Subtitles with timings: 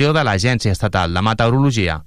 [0.00, 1.98] informació de l'Agència Estatal de Meteorologia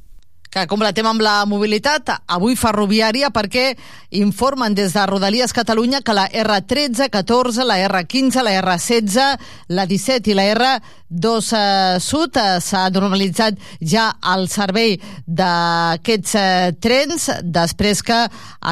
[0.54, 3.72] que completem amb la mobilitat, avui ferroviària, perquè
[4.14, 9.24] informen des de Rodalies Catalunya que la R13, 14, la R15, la R16,
[9.74, 16.72] la 17 i la R2 eh, Sud eh, s'ha normalitzat ja el servei d'aquests eh,
[16.78, 18.20] trens després que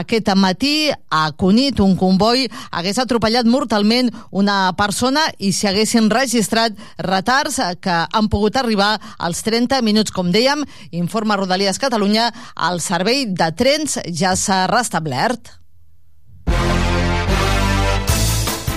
[0.02, 6.78] aquest matí a Cunit un comboi hagués atropellat mortalment una persona i s'hi haguessin registrat
[7.02, 10.12] retards que han pogut arribar als 30 minuts.
[10.14, 10.62] Com dèiem,
[10.92, 12.34] informa Rodalies Rodalies Catalunya,
[12.68, 15.52] el servei de trens ja s'ha restablert.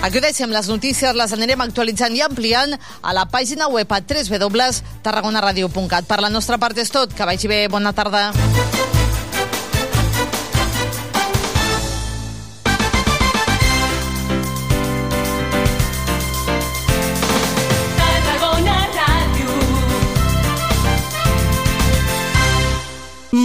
[0.04, 6.04] Aquí deixem les notícies, les anirem actualitzant i ampliant a la pàgina web a www.tarragonaradio.cat.
[6.06, 7.14] Per la nostra part és tot.
[7.16, 7.66] Que vagi bé.
[7.72, 8.30] Bona tarda.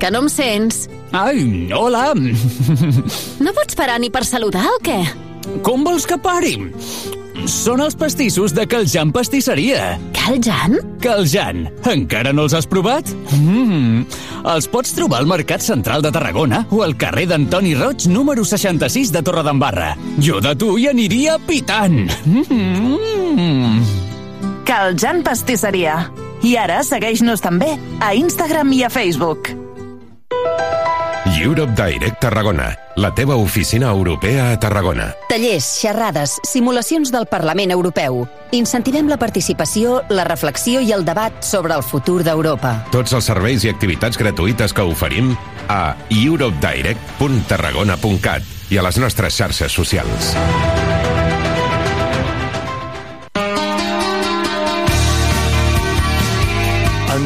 [0.00, 0.86] Que no em sents?
[1.16, 2.10] Ai, hola!
[3.40, 4.98] No pots parar ni per saludar o què?
[5.64, 6.56] Com vols que pari?
[7.46, 9.98] Són els pastissos de Caljan Pastisseria.
[10.16, 10.78] Caljan?
[11.02, 11.66] Caljan.
[11.86, 13.12] Encara no els has provat?
[13.36, 14.06] Mm.
[14.50, 19.12] Els pots trobar al Mercat Central de Tarragona o al carrer d'Antoni Roig, número 66
[19.14, 19.92] de Torredembarra.
[20.18, 22.08] Jo de tu hi aniria pitant.
[22.26, 23.84] Mm.
[24.66, 26.00] Caljan Pastisseria.
[26.46, 29.65] I ara segueix-nos també a Instagram i a Facebook.
[31.38, 35.14] Europe Direct Tarragona, la teva oficina europea a Tarragona.
[35.28, 38.26] Tallers, xerrades, simulacions del Parlament Europeu.
[38.56, 42.86] Incentivem la participació, la reflexió i el debat sobre el futur d'Europa.
[42.94, 45.36] Tots els serveis i activitats gratuïtes que oferim
[45.68, 48.42] a europedirect.tarragona.cat
[48.72, 50.36] i a les nostres xarxes socials.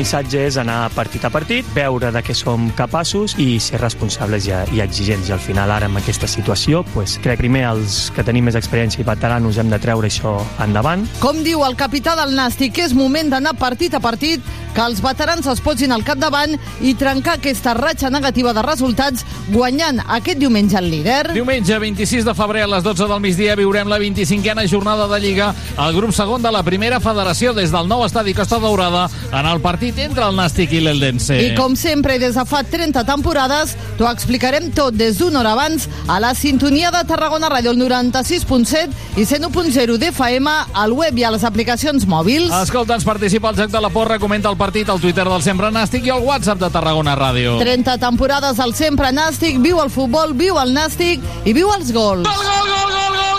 [0.01, 4.55] Missatge és anar partit a partit, veure de què som capaços i ser responsables i,
[4.77, 5.29] i exigents.
[5.29, 8.57] I al final, ara, amb aquesta situació, pues, crec que primer els que tenim més
[8.59, 11.07] experiència i veteranos hem de treure això endavant.
[11.21, 14.45] Com diu el capità del Nàstic, és moment d'anar partit a partit,
[14.75, 16.55] que els veterans es posin al capdavant
[16.87, 21.33] i trencar aquesta ratxa negativa de resultats guanyant aquest diumenge el líder.
[21.35, 25.51] Diumenge 26 de febrer a les 12 del migdia viurem la 25a jornada de Lliga
[25.77, 29.61] al grup segon de la primera federació des del nou estadi Costa Daurada en el
[29.61, 31.35] partit partit entre el Nàstic i l'Eldense.
[31.35, 35.89] I com sempre, des de fa 30 temporades, t'ho explicarem tot des d'una hora abans
[36.07, 41.33] a la sintonia de Tarragona Ràdio, el 96.7 i 101.0 d'FM, al web i a
[41.35, 42.53] les aplicacions mòbils.
[42.63, 46.07] Escolta'ns, participa al Joc de la Porra, comenta el partit al Twitter del Sempre Nàstic
[46.07, 47.59] i al WhatsApp de Tarragona Ràdio.
[47.61, 52.29] 30 temporades al Sempre Nàstic, viu el futbol, viu el Nàstic i viu els gols.
[52.29, 53.31] Gol, gol, gol, gol, gol!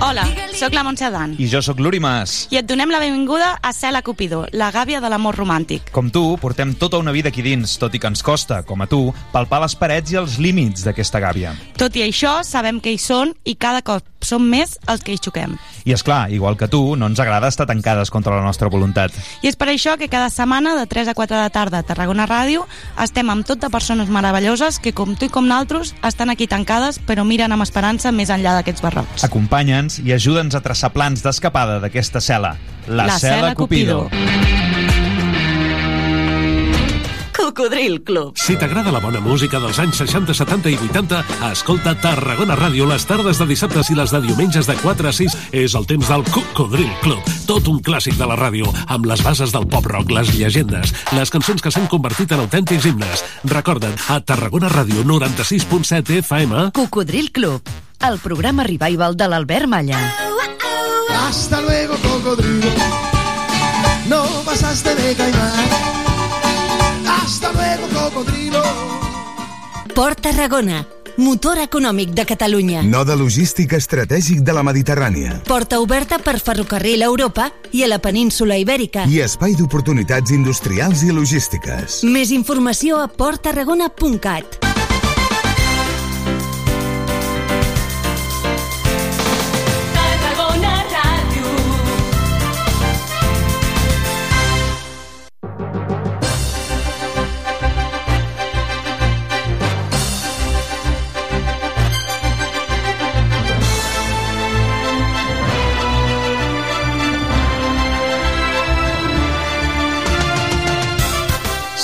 [0.00, 1.34] Hola sóc la Montse Adan.
[1.38, 2.46] I jo sóc l'Uri Mas.
[2.50, 5.90] I et donem la benvinguda a Cela Cupidó, la gàbia de l'amor romàntic.
[5.94, 8.88] Com tu, portem tota una vida aquí dins, tot i que ens costa, com a
[8.90, 9.02] tu,
[9.32, 11.54] palpar les parets i els límits d'aquesta gàbia.
[11.78, 15.20] Tot i això, sabem que hi són i cada cop som més els que hi
[15.20, 15.56] xoquem.
[15.88, 19.14] I és clar, igual que tu, no ens agrada estar tancades contra la nostra voluntat.
[19.40, 22.28] I és per això que cada setmana, de 3 a 4 de tarda a Tarragona
[22.28, 22.66] Ràdio,
[23.00, 27.00] estem amb tot de persones meravelloses que, com tu i com naltros, estan aquí tancades,
[27.00, 29.24] però miren amb esperança més enllà d'aquests barrocs.
[29.24, 32.56] Acompanya'ns i ajuda'ns a traçar plans d'escapada d'aquesta cel·la.
[32.88, 34.08] La, La cel·la Cupido.
[34.08, 34.70] Cupido.
[37.36, 38.36] Cocodril Club.
[38.38, 41.20] Si t'agrada la bona música dels anys 60, 70 i 80,
[41.50, 45.36] escolta Tarragona Ràdio les tardes de dissabtes i les de diumenges de 4 a 6.
[45.52, 47.20] És el temps del Cocodril Club.
[47.48, 51.60] Tot un clàssic de la ràdio, amb les bases del pop-rock, les llegendes, les cançons
[51.60, 53.26] que s'han convertit en autèntics himnes.
[53.50, 56.70] Recorda'n, a Tarragona Ràdio 96.7 FM...
[56.72, 57.66] Cocodril Club,
[58.08, 60.29] el programa revival de l'Albert Malla.
[61.30, 62.66] Hasta luego, cocodrilo.
[64.08, 65.68] No pasaste de caimán.
[67.06, 68.62] Hasta luego, cocodrilo.
[69.94, 70.88] Port Tarragona,
[71.18, 72.82] motor econòmic de Catalunya.
[72.82, 75.36] Node logístic estratègic de la Mediterrània.
[75.46, 79.06] Porta oberta per ferrocarril a Europa i a la península Ibèrica.
[79.06, 82.02] I espai d'oportunitats industrials i logístiques.
[82.10, 84.79] Més informació a porttarragona.cat.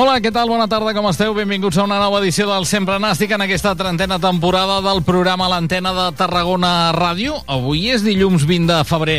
[0.00, 0.48] Hola, què tal?
[0.48, 1.34] Bona tarda, com esteu?
[1.36, 5.92] Benvinguts a una nova edició del Sempre Nàstic en aquesta trentena temporada del programa L'Antena
[5.92, 7.34] de Tarragona Ràdio.
[7.44, 9.18] Avui és dilluns 20 de febrer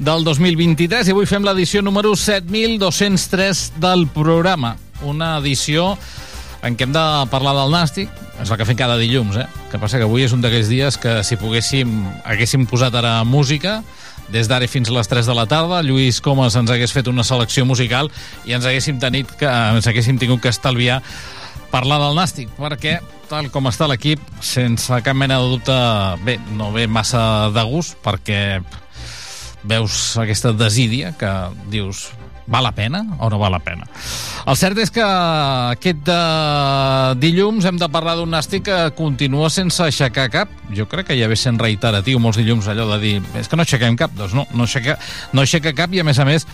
[0.00, 4.78] del 2023 i avui fem l'edició número 7203 del programa.
[5.04, 5.98] Una edició
[6.64, 8.08] en què hem de parlar del Nàstic,
[8.40, 9.44] és el que fem cada dilluns, eh?
[9.68, 11.92] Que passa que avui és un d'aquells dies que si poguéssim,
[12.24, 13.82] haguéssim posat ara música,
[14.32, 15.82] des d'ara fins a les 3 de la tarda.
[15.84, 18.10] Lluís Comas ens hagués fet una selecció musical
[18.48, 21.02] i ens haguéssim, tenit que, ens haguéssim tingut que estalviar
[21.72, 22.98] parlar del Nàstic, perquè
[23.30, 25.76] tal com està l'equip, sense cap mena de dubte,
[26.26, 28.60] bé, no ve massa de gust, perquè
[29.64, 31.30] veus aquesta desídia que
[31.72, 32.10] dius
[32.46, 33.86] val la pena o no val la pena?
[34.46, 39.82] El cert és que aquest uh, dilluns hem de parlar d'un nàstic que continua sense
[39.84, 40.52] aixecar cap.
[40.74, 43.66] Jo crec que ja ve sent reiteratiu molts dilluns allò de dir és que no
[43.66, 44.14] aixequem cap.
[44.18, 44.98] Doncs no, no aixeca,
[45.32, 46.48] no aixeca cap i a més a més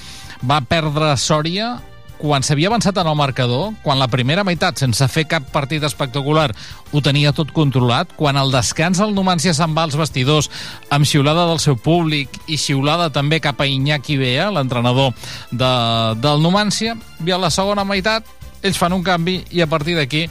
[0.45, 1.77] va perdre Sòria
[2.19, 6.51] quan s'havia avançat en el marcador, quan la primera meitat, sense fer cap partit espectacular,
[6.93, 10.51] ho tenia tot controlat, quan al descans el Numància se'n va als vestidors
[10.95, 15.15] amb xiulada del seu públic i xiulada també cap a Iñaki Bea, l'entrenador
[15.51, 15.73] de,
[16.19, 18.27] del Numància, i a la segona meitat
[18.63, 20.27] ells fan un canvi i a partir d'aquí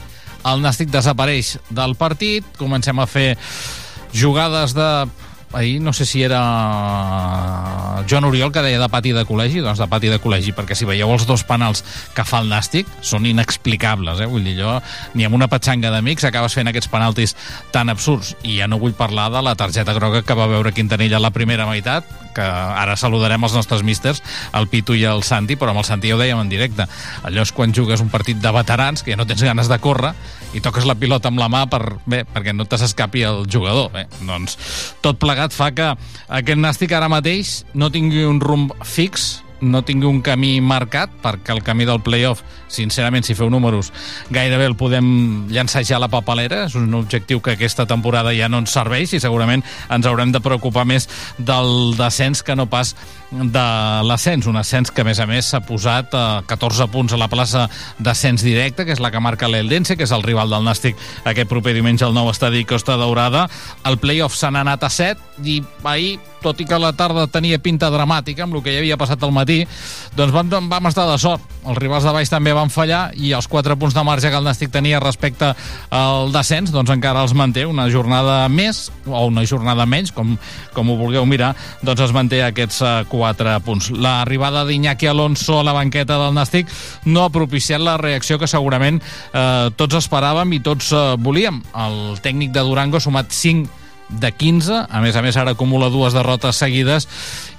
[0.48, 3.32] el Nàstic desapareix del partit, comencem a fer
[4.12, 4.88] jugades de
[5.52, 6.40] ahir no sé si era
[8.08, 10.86] Joan Oriol que deia de pati de col·legi, doncs de pati de col·legi, perquè si
[10.88, 11.82] veieu els dos penals
[12.14, 14.28] que fa el Nàstic, són inexplicables, eh?
[14.28, 14.78] Vull dir, allò,
[15.14, 17.36] ni amb una petxanga d'amics acabes fent aquests penaltis
[17.74, 18.34] tan absurds.
[18.42, 21.32] I ja no vull parlar de la targeta groga que va veure Quintanilla a la
[21.34, 22.06] primera meitat,
[22.36, 24.22] que ara saludarem els nostres místers,
[24.54, 26.86] el Pitu i el Santi, però amb el Santi ja ho dèiem en directe.
[27.26, 30.14] Allò és quan jugues un partit de veterans, que ja no tens ganes de córrer,
[30.56, 33.90] i toques la pilota amb la mà per, bé, perquè no te s'escapi el jugador.
[33.94, 34.56] Bé, doncs
[35.04, 35.90] tot plegat fa que
[36.28, 41.52] aquest Nàstic ara mateix no tingui un rumb fix, no tingui un camí marcat, perquè
[41.54, 43.90] el camí del playoff, sincerament, si feu números,
[44.30, 46.64] gairebé el podem llançar ja a la papalera.
[46.68, 50.42] És un objectiu que aquesta temporada ja no ens serveix i segurament ens haurem de
[50.44, 51.08] preocupar més
[51.38, 52.94] del descens que no pas
[53.30, 57.20] de l'ascens, un ascens que a més a més s'ha posat a 14 punts a
[57.20, 57.66] la plaça
[58.00, 60.96] d'ascens directe, que és la que marca l'Eldense, que és el rival del Nàstic
[61.28, 63.46] aquest proper diumenge al nou estadi Costa Daurada.
[63.84, 67.90] El playoff n'ha anat a 7 i ahir, tot i que la tarda tenia pinta
[67.90, 69.60] dramàtica amb el que ja havia passat al matí,
[70.16, 71.44] doncs vam, vam estar de sort.
[71.68, 74.46] Els rivals de baix també van fallar i els 4 punts de marge que el
[74.46, 75.52] Nàstic tenia respecte
[75.90, 80.36] al descens, doncs encara els manté una jornada més o una jornada menys, com,
[80.72, 81.52] com ho vulgueu mirar,
[81.82, 83.17] doncs es manté aquests 4
[83.64, 83.90] punts.
[83.90, 86.68] L'arribada d'Iñaki Alonso a la banqueta del Nàstic
[87.06, 89.00] no ha propiciat la reacció que segurament
[89.32, 91.62] eh, tots esperàvem i tots eh, volíem.
[91.74, 93.68] El tècnic de Durango ha sumat 5
[94.08, 97.08] de 15, a més a més ara acumula dues derrotes seguides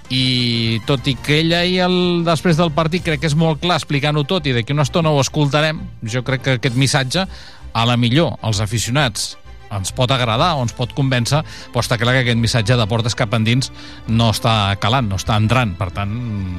[0.10, 3.78] i tot i que ell ahir el, després del partit crec que és molt clar
[3.78, 7.28] explicant-ho tot i d'aquí una estona ho escoltarem jo crec que aquest missatge
[7.74, 9.36] a la millor els aficionats
[9.76, 11.42] ens pot agradar o ens pot convèncer,
[11.74, 13.72] però està clar que aquest missatge de portes cap endins
[14.08, 15.76] no està calant, no està entrant.
[15.80, 16.16] Per tant,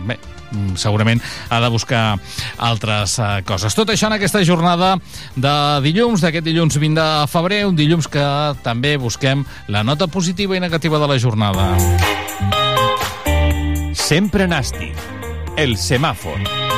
[0.09, 0.19] bé,
[0.81, 2.05] segurament ha de buscar
[2.59, 3.77] altres uh, coses.
[3.77, 4.97] Tot això en aquesta jornada
[5.37, 5.55] de
[5.87, 8.27] dilluns, d'aquest dilluns 20 de febrer, un dilluns que
[8.65, 11.71] també busquem la nota positiva i negativa de la jornada.
[13.95, 14.99] Sempre Nàstic,
[15.59, 16.70] el semàfor.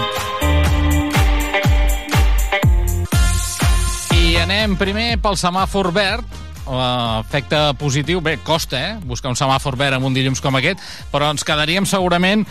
[4.62, 6.36] Anem primer pel semàfor verd,
[6.70, 10.78] efecte positiu, bé, costa, eh?, buscar un semàfor verd en un dilluns com aquest,
[11.10, 12.44] però ens quedaríem segurament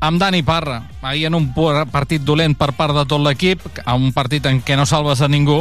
[0.00, 0.82] amb Dani Parra.
[1.02, 1.46] Ahir en un
[1.92, 5.28] partit dolent per part de tot l'equip, a un partit en què no salves a
[5.30, 5.60] ningú,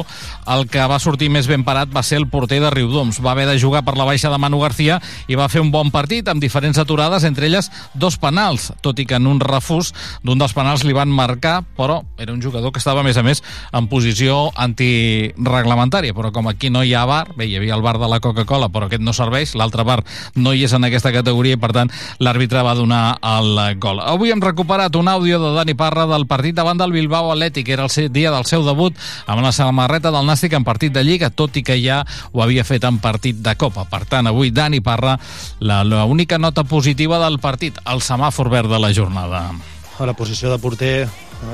[0.50, 3.22] el que va sortir més ben parat va ser el porter de Riudoms.
[3.24, 5.91] Va haver de jugar per la baixa de Manu García i va fer un bon
[5.94, 10.41] partit amb diferents aturades, entre elles dos penals, tot i que en un refús d'un
[10.41, 13.44] dels penals li van marcar, però era un jugador que estava, a més a més,
[13.72, 16.17] en posició antireglamentària.
[16.17, 18.70] Però com aquí no hi ha bar, bé, hi havia el bar de la Coca-Cola,
[18.74, 20.01] però aquest no serveix, l'altre bar
[20.36, 24.01] no hi és en aquesta categoria i, per tant, l'àrbitre va donar el gol.
[24.01, 27.69] Avui hem recuperat un àudio de Dani Parra del partit davant del Bilbao Atlètic.
[27.69, 31.29] Era el dia del seu debut amb la samarreta del Nàstic en partit de Lliga,
[31.29, 33.86] tot i que ja ho havia fet en partit de Copa.
[33.89, 35.17] Per tant, avui Dani Parra,
[35.60, 39.51] l'única nota positiva del partit, el semàfor verd de la jornada.
[40.00, 41.07] A la posició de porter,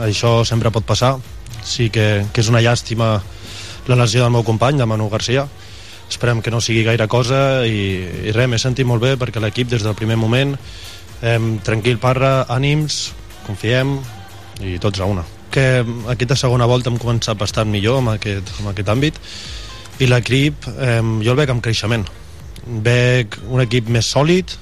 [0.03, 1.17] això sempre pot passar.
[1.63, 3.21] Sí que, que és una llàstima
[3.87, 5.47] la lesió del meu company, de Manu Garcia.
[6.09, 9.71] Esperem que no sigui gaire cosa i, i res, m'he sentit molt bé perquè l'equip
[9.71, 10.57] des del primer moment
[11.23, 13.13] eh, tranquil Parra, ànims,
[13.47, 13.97] confiem,
[14.61, 15.23] i tots a una.
[15.53, 19.19] Que aquesta segona volta hem començat bastant millor amb aquest, amb aquest àmbit
[20.01, 22.05] i l'equip eh, jo el veig amb creixement.
[22.85, 24.57] Veig un equip més sòlid,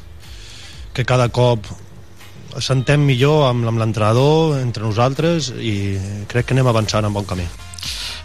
[0.94, 1.68] que cada cop
[2.60, 5.98] s'entén millor amb, amb l'entrenador, entre nosaltres, i
[6.32, 7.48] crec que anem avançant en bon camí.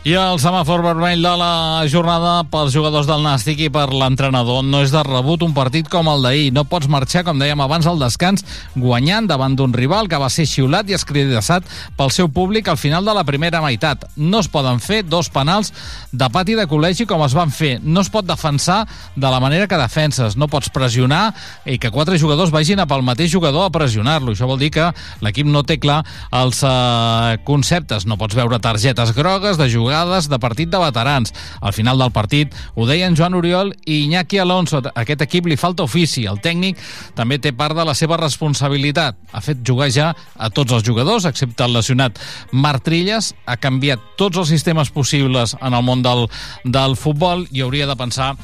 [0.06, 4.84] I el semàfor vermell de la jornada pels jugadors del Nàstic i per l'entrenador no
[4.84, 6.52] és de rebut un partit com el d'ahir.
[6.54, 8.44] No pots marxar, com dèiem abans, al descans
[8.76, 11.66] guanyant davant d'un rival que va ser xiulat i escridassat
[11.98, 14.04] pel seu públic al final de la primera meitat.
[14.14, 15.72] No es poden fer dos penals
[16.12, 17.80] de pati de col·legi com es van fer.
[17.82, 18.84] No es pot defensar
[19.16, 20.38] de la manera que defenses.
[20.38, 21.32] No pots pressionar
[21.66, 24.38] i que quatre jugadors vagin a pel mateix jugador a pressionar-lo.
[24.38, 24.86] Això vol dir que
[25.26, 28.06] l'equip no té clar els eh, conceptes.
[28.06, 31.32] No pots veure targetes grogues de jugar jugades de partit de veterans.
[31.60, 34.82] Al final del partit ho deien Joan Oriol i Iñaki Alonso.
[34.84, 36.26] A aquest equip li falta ofici.
[36.26, 36.78] El tècnic
[37.14, 39.16] també té part de la seva responsabilitat.
[39.32, 42.20] Ha fet jugar ja a tots els jugadors, excepte el lesionat
[42.52, 43.32] Marc Trilles.
[43.46, 46.26] Ha canviat tots els sistemes possibles en el món del,
[46.64, 48.34] del futbol i hauria de pensar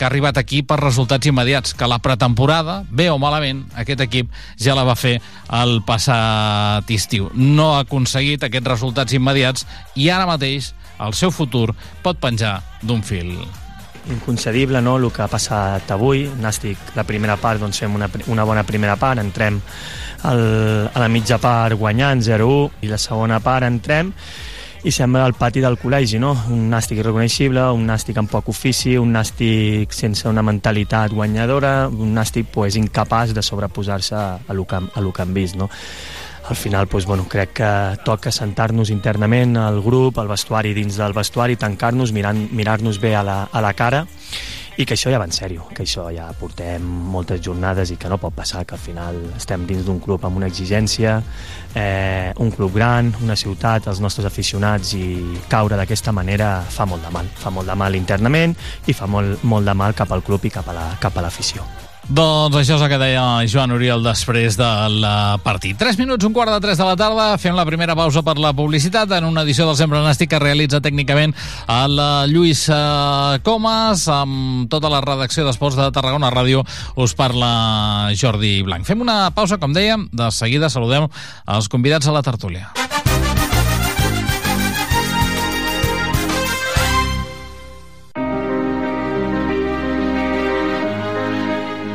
[0.00, 4.30] que ha arribat aquí per resultats immediats, que la pretemporada, bé o malament, aquest equip
[4.56, 5.18] ja la va fer
[5.52, 7.28] el passat estiu.
[7.36, 9.66] No ha aconseguit aquests resultats immediats
[10.00, 10.70] i ara mateix
[11.06, 11.70] el seu futur
[12.02, 13.32] pot penjar d'un fil
[14.10, 14.96] inconcedible no?
[14.96, 18.96] el que ha passat avui Nàstic, la primera part doncs fem una, una bona primera
[18.96, 19.60] part, entrem
[20.30, 20.40] el,
[20.92, 24.14] a la mitja part guanyant 0-1 i la segona part entrem
[24.82, 26.30] i sembla el pati del col·legi, no?
[26.54, 32.14] Un nàstic irreconeixible, un nàstic amb poc ofici, un nàstic sense una mentalitat guanyadora, un
[32.16, 35.68] nàstic pues, incapaç de sobreposar-se a, lo que, a lo que hem vist, no?
[36.50, 41.14] Al final doncs, bueno, crec que toca sentar-nos internament al grup, al vestuari, dins del
[41.14, 44.04] vestuari, tancar-nos, mirar-nos bé a la, a la cara
[44.80, 48.08] i que això ja va en sèrio, que això ja portem moltes jornades i que
[48.08, 51.18] no pot passar que al final estem dins d'un club amb una exigència,
[51.74, 55.04] eh, un club gran, una ciutat, els nostres aficionats i
[55.52, 59.44] caure d'aquesta manera fa molt de mal, fa molt de mal internament i fa molt,
[59.44, 61.62] molt de mal cap al club i cap a l'afició.
[61.62, 65.04] La, doncs això és el que deia Joan Oriol després del
[65.44, 65.76] partit.
[65.78, 68.50] 3 minuts, un quart de 3 de la tarda, fem la primera pausa per la
[68.56, 71.36] publicitat en una edició del Sempre Nàstic que realitza tècnicament
[71.70, 72.02] el
[72.32, 76.66] Lluís eh, Comas, amb tota la redacció d'Esports de Tarragona Ràdio
[76.98, 78.88] us parla Jordi Blanc.
[78.90, 81.06] Fem una pausa, com dèiem, de seguida saludem
[81.46, 82.79] els convidats a la tertúlia.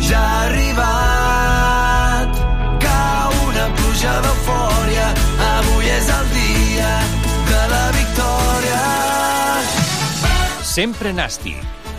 [0.00, 2.30] ja ha arribat.
[2.82, 5.06] Cau una pluja d'eufòria,
[5.52, 6.92] avui és el dia
[7.50, 8.82] de la victòria.
[10.62, 11.56] Sempre Nasti,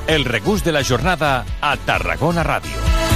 [0.07, 3.06] el regús de la jornada a Tarragona Ràdio.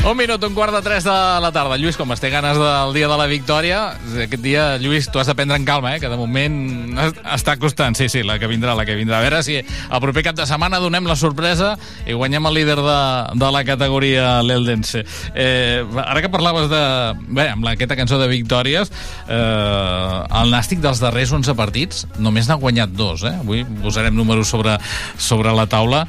[0.00, 1.76] Un minut, un quart de tres de la tarda.
[1.76, 3.80] Lluís, com es té ganes del dia de la victòria,
[4.24, 6.00] aquest dia, Lluís, tu has de prendre en calma, eh?
[6.00, 6.96] que de moment
[7.28, 7.92] està costant.
[7.98, 9.18] Sí, sí, la que vindrà, la que vindrà.
[9.18, 11.74] A veure si el proper cap de setmana donem la sorpresa
[12.08, 12.96] i guanyem el líder de,
[13.44, 15.04] de la categoria, l'Eldense.
[15.34, 16.82] Eh, ara que parlaves de...
[17.28, 18.88] Bé, amb aquesta cançó de victòries,
[19.28, 23.26] eh, el Nàstic dels darrers 11 partits només n'ha guanyat dos.
[23.28, 23.36] Eh?
[23.44, 24.78] Avui posarem números sobre,
[25.20, 26.06] sobre la taula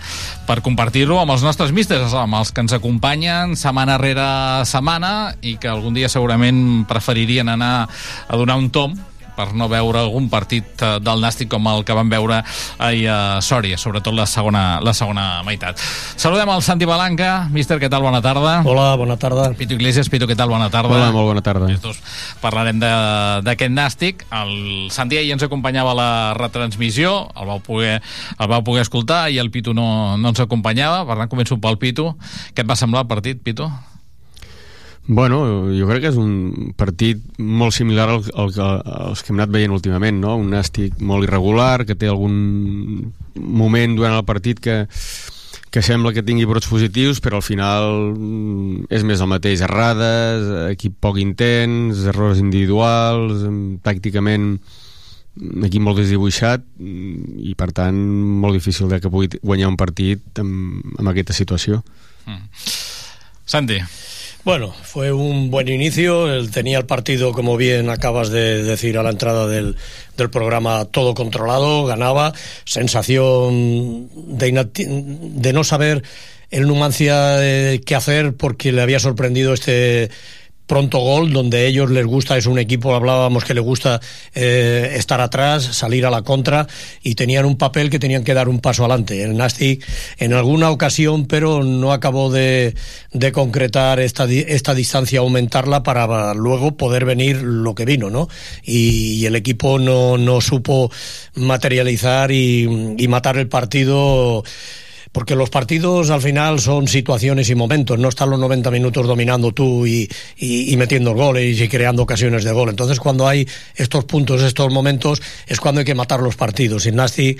[0.47, 4.27] per compartir-lo amb els nostres místers, amb els que ens acompanyen setmana setmana rere
[4.69, 8.93] setmana i que algun dia segurament preferirien anar a donar un tom
[9.35, 12.41] per no veure algun partit eh, del Nàstic com el que van veure
[12.77, 15.79] ahir a Sòria, sobretot la segona, la segona meitat.
[16.15, 17.47] Saludem el Santi Balanca.
[17.51, 18.01] Míster, què tal?
[18.03, 18.61] Bona tarda.
[18.65, 19.49] Hola, bona tarda.
[19.57, 20.49] Pitu Iglesias, Pitu, què tal?
[20.49, 20.93] Bona tarda.
[20.93, 21.71] Hola, molt bona tarda.
[21.71, 22.01] Estos
[22.41, 24.25] parlarem de- d'aquest Nàstic.
[24.31, 28.01] El Santi ahir ens acompanyava a la retransmissió, el vau poder,
[28.37, 31.77] el vau poder escoltar i el Pitu no, no ens acompanyava, per tant començo pel
[31.81, 32.11] Pitu.
[32.53, 33.69] Què et va semblar el partit, Pitu?
[35.07, 38.67] Bueno, jo crec que és un partit molt similar al, al, que-
[39.09, 40.35] als que hem anat veient últimament, no?
[40.39, 44.85] Un nàstic molt irregular, que té algun moment durant el partit que,
[45.73, 49.65] que sembla que tingui brots positius, però al final mm, és més el mateix.
[49.65, 54.53] Errades, equip poc intens, errors individuals, mm, tàcticament
[55.65, 57.97] equip molt desdibuixat mm, i per tant
[58.45, 61.81] molt difícil de que pugui guanyar un partit amb, amb aquesta situació.
[63.49, 63.81] Santi.
[64.43, 66.33] Bueno, fue un buen inicio.
[66.33, 69.75] Él tenía el partido, como bien acabas de decir a la entrada del,
[70.17, 72.33] del programa, todo controlado, ganaba.
[72.65, 76.01] Sensación de, de no saber
[76.49, 80.09] el Numancia eh, qué hacer porque le había sorprendido este
[80.71, 83.99] pronto gol, donde ellos les gusta, es un equipo, hablábamos que le gusta
[84.33, 86.65] eh, estar atrás, salir a la contra,
[87.03, 89.21] y tenían un papel que tenían que dar un paso adelante.
[89.21, 89.85] El Nastic
[90.17, 92.73] en alguna ocasión, pero no acabó de,
[93.11, 98.29] de concretar esta, esta distancia, aumentarla para luego poder venir lo que vino, ¿no?
[98.63, 100.89] Y, y el equipo no, no supo
[101.35, 104.45] materializar y, y matar el partido
[105.11, 109.51] porque los partidos al final son situaciones y momentos, no están los 90 minutos dominando
[109.51, 110.09] tú y,
[110.77, 112.69] metiendo goles y creando ocasiones de gol.
[112.69, 116.85] Entonces cuando hay estos puntos, estos momentos, es cuando hay que matar los partidos.
[116.85, 117.37] Y Nasti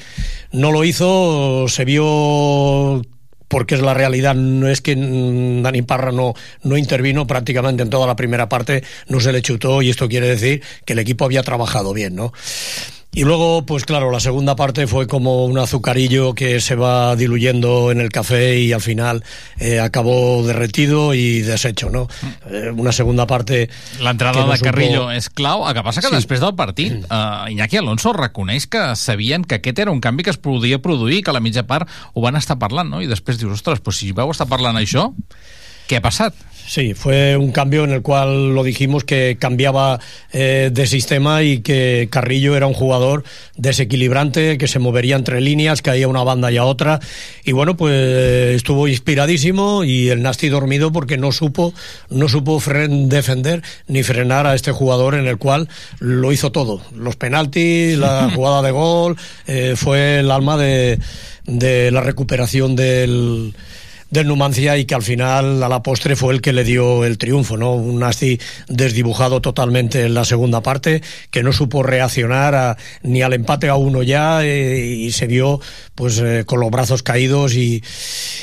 [0.52, 3.02] no lo hizo, se vio
[3.48, 8.08] porque es la realidad, no es que Dani Parra no, no intervino prácticamente en toda
[8.08, 11.44] la primera parte, no se le chutó y esto quiere decir que el equipo había
[11.44, 12.32] trabajado bien, ¿no?
[13.14, 17.92] Y luego, pues claro, la segunda parte fue como un azucarillo que se va diluyendo
[17.92, 19.22] en el café y al final
[19.60, 22.08] eh, acabó derretido y deshecho, ¿no?
[22.50, 23.70] Eh, una segunda parte...
[24.00, 25.68] L'entrada que no de supo- Carrillo és clau.
[25.68, 26.16] El que passa que Sí.
[26.16, 30.32] després del partit uh, Iñaki Alonso reconeix que sabien que aquest era un canvi que
[30.32, 33.02] es podia produir, que a la mitja part ho van estar parlant, no?
[33.04, 35.10] I després dius, ostres, però si vau estar parlant això,
[35.92, 36.32] què ha passat?
[36.68, 40.00] Sí, fue un cambio en el cual lo dijimos que cambiaba
[40.32, 43.26] eh, de sistema y que Carrillo era un jugador
[43.58, 47.00] desequilibrante, que se movería entre líneas, caía una banda y a otra.
[47.44, 51.74] Y bueno, pues estuvo inspiradísimo y el Nasti dormido porque no supo,
[52.10, 55.68] no supo fren- defender ni frenar a este jugador en el cual
[56.00, 56.82] lo hizo todo.
[56.96, 61.00] Los penaltis, la jugada de gol, eh, fue el alma de,
[61.46, 63.54] de la recuperación del
[64.12, 67.18] del Numancia y que al final a la postre fue el que le dio el
[67.18, 67.74] triunfo, ¿no?
[67.74, 73.34] Un Nasti desdibujado totalmente en la segunda parte, que no supo reaccionar a- ni al
[73.34, 75.60] empate a uno ya eh, y se vio
[75.96, 77.82] pues eh, con los brazos caídos y,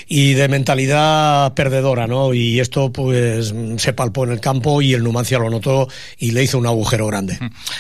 [0.08, 2.32] y de mentalidad perdedora, ¿no?
[2.34, 6.42] Y esto pues se palpó en el campo y el Numancia lo notó y le
[6.44, 7.38] hizo un agujero grande.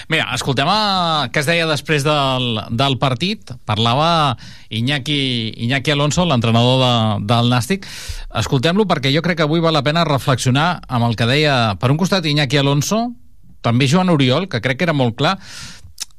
[0.08, 3.54] Mira, escoltem a, què es deia després del, del partit.
[3.68, 4.36] Parlava
[4.70, 7.86] Iñaki, Iñaki Alonso, l'entrenador de, del Nàstic.
[8.36, 11.90] Escoltem-lo perquè jo crec que avui val la pena reflexionar amb el que deia, per
[11.90, 13.12] un costat, Iñaki Alonso,
[13.64, 15.38] també Joan Oriol, que crec que era molt clar,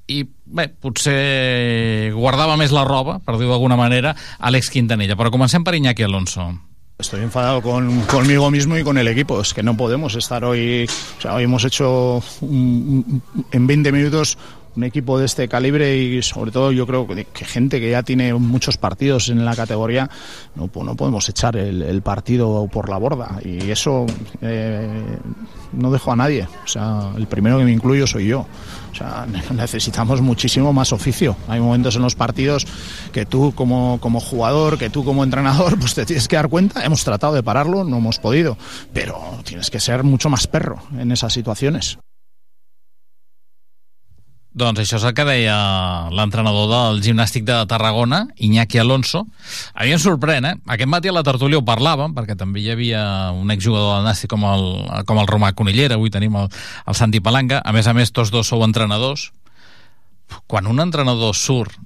[0.09, 5.15] i bé, potser guardava més la roba, per dir-ho d'alguna manera, Àlex Quintanilla.
[5.19, 6.49] Però comencem per Iñaki Alonso.
[6.99, 9.39] Estoy enfadado con, conmigo mismo y con el equipo.
[9.39, 10.85] Es que no podemos estar hoy.
[11.17, 14.37] O sea, hoy hemos hecho un- un- en 20 minutos
[14.79, 18.33] un equipo de este calibre y sobre todo yo creo que, gente que ya tiene
[18.33, 20.09] muchos partidos en la categoría
[20.55, 24.05] no, po- no podemos echar el, el partido por la borda y eso
[24.41, 25.17] eh,
[25.73, 26.47] no dejo a nadie.
[26.63, 28.45] O sea, el primero que me incluyo soy yo.
[28.91, 31.35] O sea, necesitamos muchísimo más oficio.
[31.49, 32.65] Hay momentos en los partidos
[33.11, 36.85] que tú como, como jugador, que tú como entrenador, pues te tienes que dar cuenta.
[36.85, 38.57] Hemos tratado de pararlo, no hemos podido,
[38.93, 41.97] pero tienes que ser mucho más perro en esas situaciones.
[44.59, 45.55] Doncs això és el que deia
[46.11, 49.21] l'entrenador del gimnàstic de Tarragona, Iñaki Alonso.
[49.71, 50.55] A mi em sorprèn, eh?
[50.75, 54.33] Aquest matí a la tertúlia ho parlàvem, perquè també hi havia un exjugador del Nàstic
[54.33, 54.65] com el,
[55.07, 57.61] com el Romà Conillera, avui tenim el, el Santi Palanga.
[57.63, 59.29] A més a més, tots dos sou entrenadors.
[60.49, 61.79] Quan un entrenador surt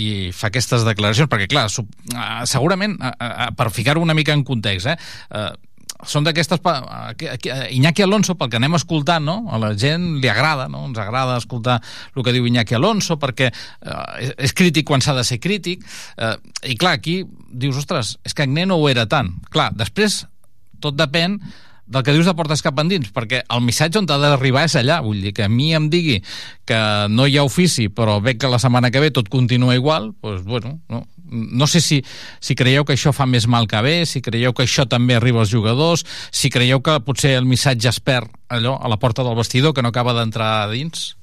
[0.00, 4.44] i fa aquestes declaracions, perquè clar, eh, segurament, eh, eh, per ficar-ho una mica en
[4.44, 5.48] context, eh,
[6.06, 6.62] són d'aquestes...
[7.76, 9.36] Iñaki Alonso, pel que anem escoltant, no?
[9.50, 10.84] a la gent li agrada, no?
[10.88, 11.80] ens agrada escoltar
[12.14, 15.84] el que diu Iñaki Alonso, perquè eh, és crític quan s'ha de ser crític,
[16.16, 16.34] eh,
[16.72, 19.32] i clar, aquí dius, ostres, és que Agné no ho era tant.
[19.52, 20.24] Clar, després
[20.82, 21.38] tot depèn
[21.86, 24.98] del que dius de portes cap endins, perquè el missatge on ha d'arribar és allà,
[25.04, 26.18] vull dir que a mi em digui
[26.66, 26.78] que
[27.10, 30.42] no hi ha ofici, però veig que la setmana que ve tot continua igual, doncs,
[30.44, 32.02] bueno, no, no sé si,
[32.40, 35.44] si creieu que això fa més mal que bé, si creieu que això també arriba
[35.44, 39.38] als jugadors, si creieu que potser el missatge es perd allò a la porta del
[39.38, 41.14] vestidor, que no acaba d'entrar a dins?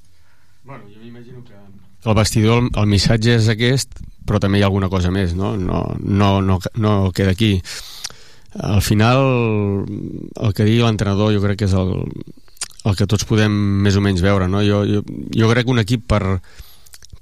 [0.63, 1.60] Bueno, jo m'imagino que...
[2.04, 5.58] El vestidor, el, el missatge és aquest, però també hi ha alguna cosa més, no?
[5.60, 7.58] No, no, no, no queda aquí
[8.60, 11.94] al final el que digui l'entrenador jo crec que és el,
[12.86, 13.54] el que tots podem
[13.86, 14.62] més o menys veure no?
[14.66, 15.02] jo, jo,
[15.34, 16.39] jo crec que un equip per,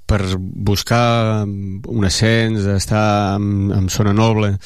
[0.06, 4.56] per buscar un ascens, estar en, en zona noble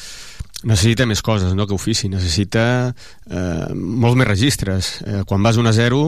[0.65, 5.69] necessita més coses no, que ofici, necessita eh, molts més registres eh, quan vas 1
[5.69, 6.01] a 0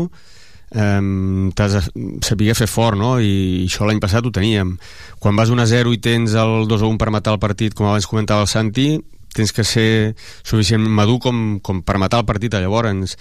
[0.74, 1.84] eh, t'has de
[2.26, 3.14] saber fer fort no?
[3.22, 4.76] i això l'any passat ho teníem
[5.22, 7.78] quan vas 1 a 0 i tens el 2 a 1 per matar el partit
[7.78, 8.90] com abans comentava el Santi
[9.36, 13.16] tens que ser suficientment madur com, com per matar el partit a llavors.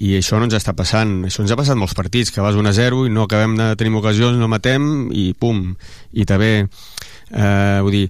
[0.00, 1.24] I això no ens està passant.
[1.28, 3.72] Això ens ha passat molts partits, que vas 1 a 0 i no acabem de
[3.76, 5.74] tenir ocasions, no matem i pum,
[6.12, 8.06] i també eh, vull dir,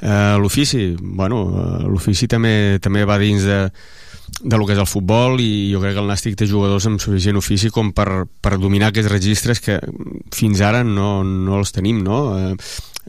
[0.00, 3.60] eh, l'ofici bueno, eh, l'ofici també, també va dins de,
[4.40, 7.02] de lo que és el futbol i jo crec que el Nàstic té jugadors amb
[7.02, 9.78] suficient ofici com per, per dominar aquests registres que
[10.34, 12.20] fins ara no, no els tenim no?
[12.38, 12.52] Eh,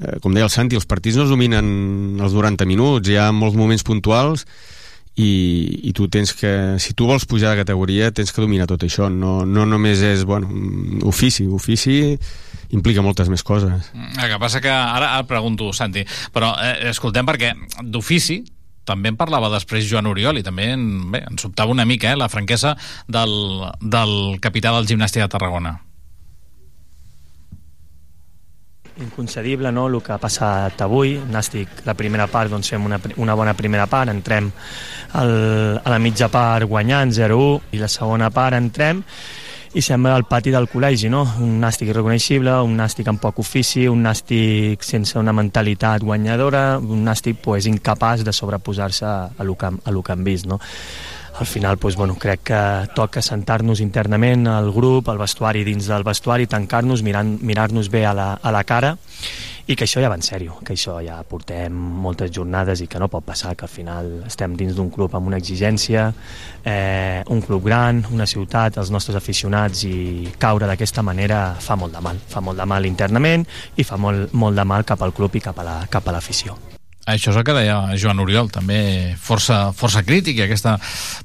[0.02, 3.32] eh, com deia el Santi, els partits no es dominen els 90 minuts, hi ha
[3.36, 4.46] molts moments puntuals
[5.16, 5.32] i,
[5.88, 6.52] i tu tens que,
[6.84, 10.26] si tu vols pujar de categoria tens que dominar tot això, no, no només és
[10.28, 10.52] bueno,
[11.08, 12.18] ofici, ofici
[12.76, 13.92] implica moltes més coses.
[13.94, 16.04] Mm, el que passa que ara, ara pregunto, Santi,
[16.36, 18.42] però eh, escoltem perquè d'ofici
[18.86, 22.20] també en parlava després Joan Oriol i també en, bé, ens sobtava una mica eh,
[22.20, 22.76] la franquesa
[23.08, 23.36] del,
[23.82, 25.80] del capità del gimnàstic de Tarragona.
[28.96, 31.18] inconcedible no, el que ha passat avui.
[31.32, 34.52] Nàstic, la primera part, doncs fem una, una bona primera part, entrem
[35.20, 35.34] al,
[35.84, 39.04] a la mitja part guanyant 0-1 i la segona part entrem
[39.76, 41.26] i sembla el pati del col·legi, no?
[41.44, 47.04] Un nàstic irreconeixible, un nàstic amb poc ofici, un nàstic sense una mentalitat guanyadora, un
[47.04, 50.62] nàstic pues, incapaç de sobreposar-se a, lo que, a lo que hem vist, no?
[51.36, 52.60] al final doncs, bueno, crec que
[52.96, 58.30] toca sentar-nos internament al grup, al vestuari, dins del vestuari, tancar-nos, mirar-nos bé a la,
[58.42, 58.96] a la cara
[59.68, 63.00] i que això ja va en sèrio, que això ja portem moltes jornades i que
[63.02, 66.06] no pot passar, que al final estem dins d'un club amb una exigència,
[66.64, 71.98] eh, un club gran, una ciutat, els nostres aficionats i caure d'aquesta manera fa molt
[71.98, 75.14] de mal, fa molt de mal internament i fa molt, molt de mal cap al
[75.18, 76.54] club i cap a l'afició.
[76.54, 76.75] La,
[77.06, 80.76] això és el que deia Joan Oriol, també força, força crític, i aquesta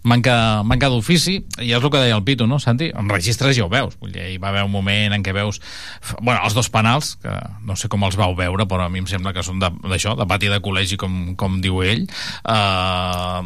[0.05, 0.35] manca,
[0.67, 2.91] manca d'ofici, i és el que deia el Pitu, no, Santi?
[2.93, 5.61] En registres ja ho veus, vull dir, hi va haver un moment en què veus,
[6.21, 7.33] bueno, els dos penals, que
[7.67, 10.21] no sé com els vau veure, però a mi em sembla que són d'això, de,
[10.21, 13.41] de pati de col·legi, com, com diu ell, eh,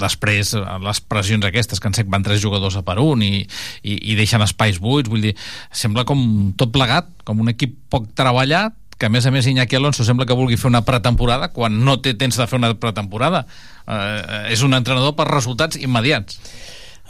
[0.00, 3.44] després les pressions aquestes que en sec van tres jugadors a per un i,
[3.82, 5.36] i, i deixen espais buits, vull dir,
[5.72, 9.76] sembla com tot plegat, com un equip poc treballat, que a més a més Iñaki
[9.76, 13.44] Alonso sembla que vulgui fer una pretemporada quan no té temps de fer una pretemporada.
[13.86, 16.40] Eh, és un entrenador per resultats immediats.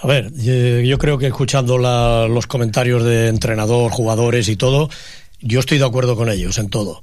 [0.03, 4.90] A ver, yo creo que escuchando la, los comentarios de entrenador, jugadores y todo,
[5.40, 7.03] yo estoy de acuerdo con ellos en todo.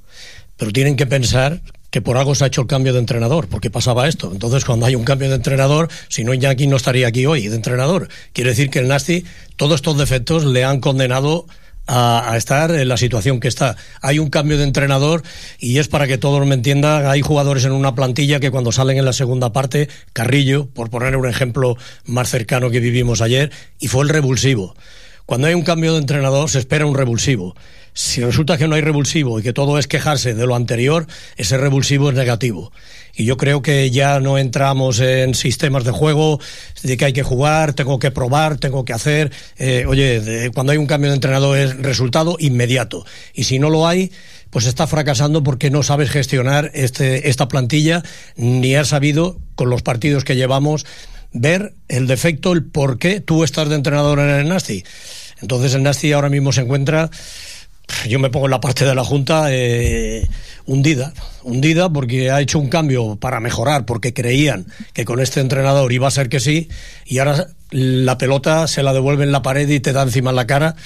[0.56, 3.70] Pero tienen que pensar que por algo se ha hecho el cambio de entrenador, porque
[3.70, 4.30] pasaba esto.
[4.32, 7.56] Entonces, cuando hay un cambio de entrenador, si no, Iñaki no estaría aquí hoy de
[7.56, 8.08] entrenador.
[8.32, 9.24] Quiere decir que el Nasti,
[9.56, 11.46] todos estos defectos le han condenado
[11.86, 13.76] a, estar en la situación que está.
[14.00, 15.22] Hay un cambio de entrenador
[15.58, 18.98] y es para que todos me entiendan, hay jugadores en una plantilla que cuando salen
[18.98, 23.88] en la segunda parte, Carrillo, por poner un ejemplo más cercano que vivimos ayer, y
[23.88, 24.74] fue el revulsivo.
[25.26, 27.54] Cuando hay un cambio de entrenador se espera un revulsivo.
[27.94, 31.56] Si resulta que no hay revulsivo y que todo es quejarse de lo anterior, ese
[31.56, 32.72] revulsivo es negativo.
[33.16, 36.40] Y yo creo que ya no entramos en sistemas de juego
[36.82, 39.30] de que hay que jugar, tengo que probar, tengo que hacer.
[39.56, 43.04] Eh, oye, cuando hay un cambio de entrenador es resultado inmediato.
[43.32, 44.10] Y si no lo hay,
[44.50, 48.02] pues está fracasando porque no sabes gestionar este, esta plantilla,
[48.36, 50.86] ni has sabido, con los partidos que llevamos,
[51.32, 54.84] ver el defecto, el por qué tú estás de entrenador en el Nasti.
[55.40, 57.10] Entonces el Nasti ahora mismo se encuentra
[58.08, 60.26] yo me pongo en la parte de la Junta eh,
[60.66, 65.92] hundida, hundida porque ha hecho un cambio para mejorar, porque creían que con este entrenador
[65.92, 66.68] iba a ser que sí,
[67.04, 70.36] y ahora la pelota se la devuelve en la pared y te da encima en
[70.36, 70.76] la cara,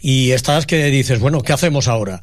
[0.00, 2.20] y estás que dices, bueno, ¿qué hacemos ahora?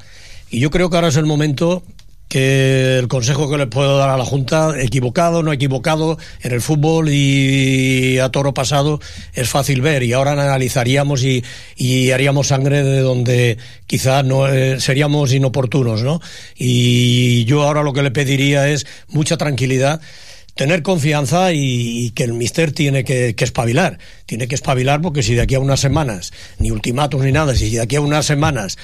[0.50, 1.84] Y yo creo que ahora es el momento
[2.32, 6.62] que el consejo que le puedo dar a la Junta, equivocado, no equivocado, en el
[6.62, 9.02] fútbol y a toro pasado
[9.34, 11.44] es fácil ver y ahora analizaríamos y,
[11.76, 16.22] y haríamos sangre de donde quizá no eh, seríamos inoportunos, ¿no?
[16.56, 20.00] Y yo ahora lo que le pediría es mucha tranquilidad
[20.56, 24.00] tener confianza y, y que el mister tiene que, que, espabilar.
[24.26, 27.72] Tiene que espabilar porque si de aquí a unas semanas, ni ultimátum ni nada, si
[27.72, 28.78] de aquí a unas semanas,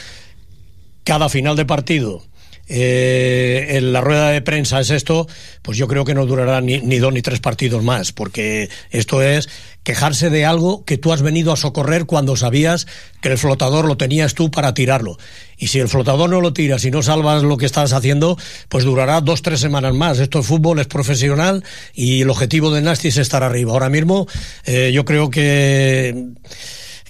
[1.05, 2.25] cada final de partido
[2.69, 5.27] eh, en la rueda de prensa es esto,
[5.61, 9.49] pues yo creo que no durará ni, dos ni tres partidos más, porque esto es
[9.83, 12.87] quejarse de algo que tú has venido a socorrer cuando sabías
[13.21, 15.17] que el flotador lo tenías tú para tirarlo.
[15.57, 18.83] Y si el flotador no lo tiras y no salvas lo que estás haciendo, pues
[18.83, 20.19] durará dos, tres semanas más.
[20.19, 23.71] Esto es fútbol, es profesional y el objetivo de Nasty es estar arriba.
[23.71, 24.27] Ahora mismo
[24.65, 26.33] eh, yo creo que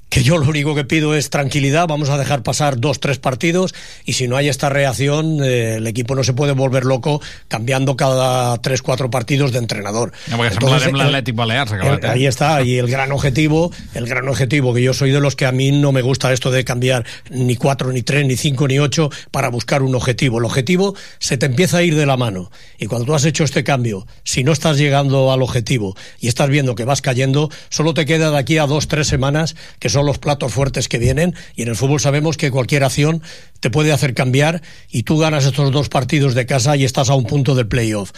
[0.09, 3.75] que yo lo único que pido es tranquilidad, vamos a dejar pasar dos, tres partidos
[4.05, 7.97] y si no hay esta reacción, eh, el equipo no se puede volver loco cambiando
[7.97, 10.13] cada tres, cuatro partidos de entrenador.
[10.27, 10.91] No, Entonces,
[11.33, 11.71] Balears.
[11.71, 12.07] El, eh?
[12.07, 15.45] Ahí está, y el gran objetivo, el gran objetivo, que yo soy de los que
[15.45, 18.79] a mí no me gusta esto de cambiar ni cuatro, ni tres, ni cinco, ni
[18.79, 20.39] ocho para buscar un objetivo.
[20.39, 23.43] El objetivo se te empieza a ir de la mano y cuando tú has hecho
[23.43, 27.93] este cambio, si no estás llegando al objetivo y estás viendo que vas cayendo, solo
[27.93, 31.35] te queda de aquí a dos, tres semanas que son los platos fuertes que vienen
[31.55, 33.21] y en el fútbol sabemos que cualquier acción
[33.59, 37.15] te puede hacer cambiar y tú ganas estos dos partidos de casa y estás a
[37.15, 38.11] un punto del playoff.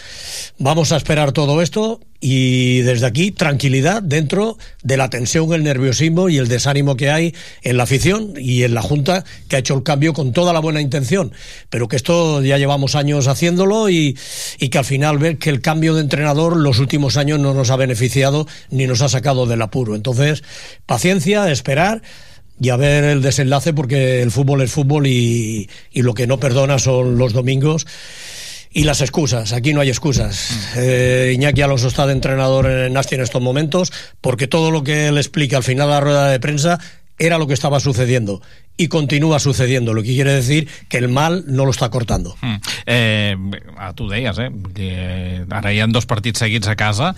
[0.57, 6.27] Vamos a esperar todo esto y desde aquí tranquilidad dentro de la tensión, el nerviosismo
[6.27, 9.75] y el desánimo que hay en la afición y en la Junta que ha hecho
[9.75, 11.31] el cambio con toda la buena intención,
[11.69, 14.17] pero que esto ya llevamos años haciéndolo y,
[14.59, 17.69] y que al final ver que el cambio de entrenador los últimos años no nos
[17.69, 19.95] ha beneficiado ni nos ha sacado del apuro.
[19.95, 20.43] Entonces,
[20.85, 22.01] paciencia, esperar
[22.59, 26.39] y a ver el desenlace porque el fútbol es fútbol y, y lo que no
[26.39, 27.85] perdona son los domingos
[28.71, 29.53] y las excusas.
[29.53, 30.75] Aquí no hay excusas.
[30.77, 33.91] Eh, Iñaki Alonso está de entrenador en Nasti en estos momentos
[34.21, 36.79] porque todo lo que él explica al final de la rueda de prensa
[37.17, 38.41] era lo que estava sucediendo
[38.79, 42.37] y continúa sucediendo, lo que quiere decir que el mal no lo està cortando.
[42.39, 42.55] Mm.
[42.87, 43.35] Eh,
[43.75, 44.47] ah, tu deies, eh?
[44.71, 47.09] Que ara hi ha dos partits seguits a casa.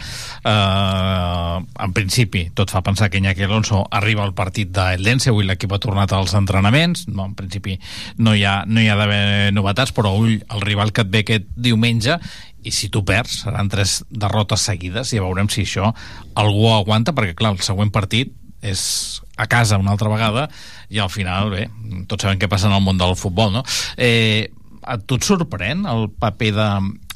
[0.41, 5.45] Eh, en principi, tot fa pensar que Iñaki Alonso arriba al partit del Dense, avui
[5.45, 7.77] l'equip ha tornat als entrenaments, no, en principi
[8.17, 11.21] no hi ha, no hi ha d'haver novetats, però ull, el rival que et ve
[11.21, 12.17] aquest diumenge
[12.65, 15.93] i si tu perds, seran tres derrotes seguides i ja veurem si això
[16.33, 20.49] algú aguanta, perquè clar, el següent partit és a casa una altra vegada
[20.91, 21.67] i al final, bé,
[22.11, 23.63] tots sabem què passa en el món del futbol, no?
[23.97, 24.51] Eh,
[24.81, 26.67] a tu et sorprèn el paper de,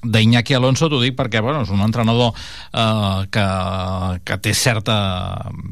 [0.06, 3.46] d'Iñaki Alonso, t'ho dic perquè bueno, és un entrenador eh, que,
[4.28, 4.98] que té certa,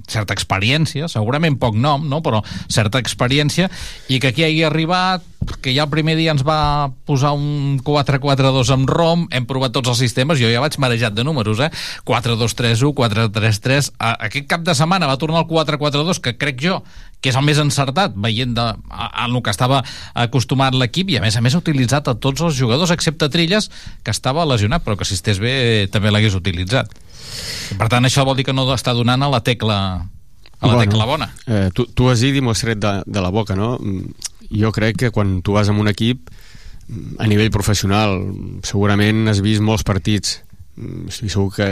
[0.09, 2.21] certa experiència, segurament poc nom, no?
[2.25, 3.69] però certa experiència,
[4.09, 5.25] i que aquí hagi arribat,
[5.62, 9.91] que ja el primer dia ens va posar un 4-4-2 amb ROM, hem provat tots
[9.93, 11.71] els sistemes, jo ja vaig marejat de números, eh?
[12.10, 13.93] 4-2-3-1, 4-3-3...
[14.13, 16.79] Aquest cap de setmana va tornar el 4-4-2, que crec jo
[17.23, 19.79] que és el més encertat, veient de, a, a el que estava
[20.25, 23.69] acostumat l'equip, i a més a més ha utilitzat a tots els jugadors, excepte Trilles,
[24.03, 25.53] que estava lesionat, però que si estés bé
[25.93, 26.91] també l'hagués utilitzat.
[27.79, 29.77] Per tant, això vol dir que no està donant a la tecla
[30.63, 31.29] a la bueno, tecla bona.
[31.47, 33.77] Eh, tu, tu has dit i m'ho has tret de, de la boca, no?
[34.53, 36.29] Jo crec que quan tu vas amb un equip
[37.19, 38.19] a nivell professional
[38.67, 40.41] segurament has vist molts partits
[41.07, 41.67] estic segur que,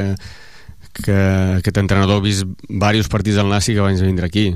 [1.03, 1.17] que
[1.59, 4.49] aquest entrenador ha vist diversos partits del Nasi que abans de vindre aquí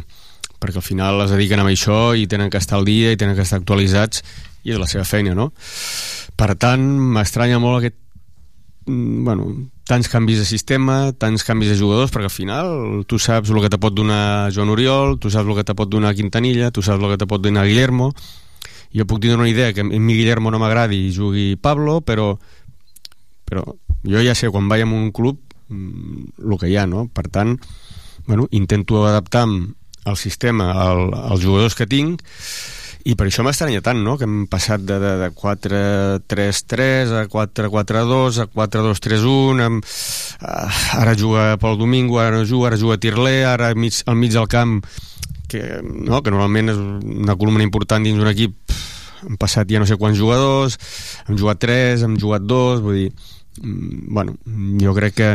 [0.61, 3.35] perquè al final es dediquen a això i tenen que estar al dia i tenen
[3.35, 4.23] que estar actualitzats
[4.65, 5.51] i és la seva feina, no?
[6.35, 6.83] Per tant,
[7.15, 7.97] m'estranya molt aquest
[8.89, 9.51] mm, bueno,
[9.85, 13.69] tants canvis de sistema, tants canvis de jugadors, perquè al final tu saps el que
[13.69, 17.01] te pot donar Joan Oriol, tu saps el que te pot donar Quintanilla, tu saps
[17.01, 18.09] el que te pot donar Guillermo,
[18.95, 22.33] jo puc tenir una idea que a mi Guillermo no m'agradi i jugui Pablo, però,
[23.45, 23.65] però
[24.03, 25.37] jo ja sé quan vaig a un club
[25.69, 27.05] mm, el que hi ha, no?
[27.13, 27.57] Per tant,
[28.25, 32.21] bueno, intento adaptar-me el sistema al, als jugadors que tinc
[33.05, 38.39] i per això m'estranya tant, no?, que hem passat de, de, de 4-3-3 a 4-4-2
[38.41, 39.85] a 4-2-3-1 amb,
[40.41, 44.17] uh, ara juga pel Domingo, ara no juga, ara juga Tirlé, ara al mig, al
[44.17, 44.79] mig del camp
[45.51, 48.57] que, no, que normalment és una columna important dins d'un equip
[49.25, 50.79] hem passat ja no sé quants jugadors
[51.27, 53.07] hem jugat 3, hem jugat 2 vull dir,
[53.61, 54.33] mm, bueno,
[54.81, 55.31] jo crec que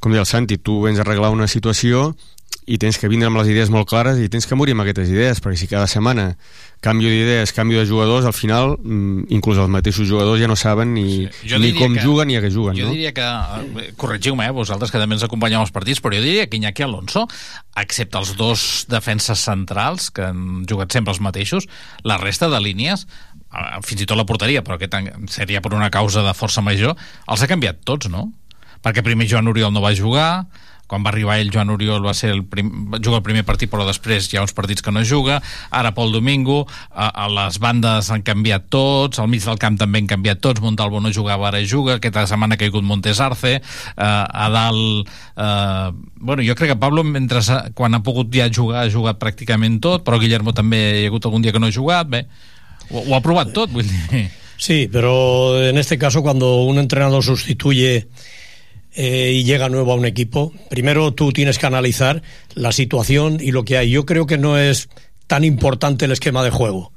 [0.00, 2.14] com deia el Santi, tu vens a arreglar una situació
[2.66, 5.08] i tens que vindre amb les idees molt clares i tens que morir amb aquestes
[5.10, 6.34] idees, perquè si cada setmana
[6.80, 10.94] canvio d'idees, canvio de jugadors, al final mm, inclús els mateixos jugadors ja no saben
[10.96, 11.50] ni, sí.
[11.60, 12.78] ni com que, juguen ni a què juguen.
[12.78, 12.94] Jo no?
[12.96, 16.46] diria que, eh, corregiu-me, eh, vosaltres que també ens acompanyeu als partits, però jo diria
[16.48, 17.26] que Iñaki Alonso,
[17.80, 21.68] excepte els dos defenses centrals, que han jugat sempre els mateixos,
[22.04, 24.96] la resta de línies eh, fins i tot la porteria, però aquest
[25.32, 26.96] seria per una causa de força major,
[27.28, 28.30] els ha canviat tots, no?
[28.80, 30.46] Perquè primer Joan Oriol no va jugar,
[30.90, 33.70] quan va arribar ell, Joan Oriol, va ser el prim, va jugar el primer partit,
[33.70, 35.38] però després hi ha uns partits que no juga.
[35.70, 40.02] Ara Pol Domingo, a, a les bandes han canviat tots, al mig del camp també
[40.02, 44.02] han canviat tots, Montalvo no jugava, ara juga, aquesta setmana ha caigut Montes Arce, eh,
[44.02, 45.14] a dalt...
[45.36, 45.88] Eh,
[46.20, 47.40] bueno, jo crec que Pablo, mentre,
[47.78, 51.30] quan ha pogut ja jugar, ha jugat pràcticament tot, però Guillermo també hi ha hagut
[51.30, 52.26] algun dia que no ha jugat, bé,
[52.90, 54.26] ho, ho ha provat tot, vull dir...
[54.60, 58.08] Sí, pero en este caso cuando un entrenador sustituye
[58.94, 62.22] eh, y llega nuevo a un equipo, primero tú tienes que analizar
[62.54, 63.90] la situación y lo que hay.
[63.90, 64.88] Yo creo que no es
[65.26, 66.92] tan importante el esquema de juego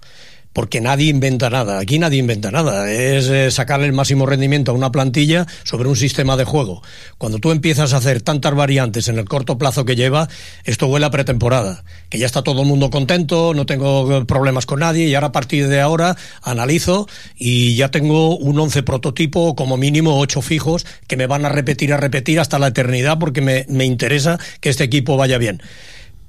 [0.54, 1.80] porque nadie inventa nada.
[1.80, 2.92] Aquí nadie inventa nada.
[2.92, 6.82] Es eh, sacarle el máximo rendimiento a una plantilla sobre un sistema de juego.
[7.18, 10.30] Cuando tú empiezas a hacer tantas variantes en el corto plazo que lleva,
[10.64, 11.84] esto huele a pretemporada.
[12.10, 15.32] Que ya está todo el mundo contento, no tengo problemas con nadie y ahora a
[15.32, 21.18] partir de ahora analizo y ya tengo un once prototipo, como mínimo ocho fijos, que
[21.18, 24.84] me van a repetir, a repetir hasta la eternidad porque me, me interesa que este
[24.84, 25.62] equipo vaya bien.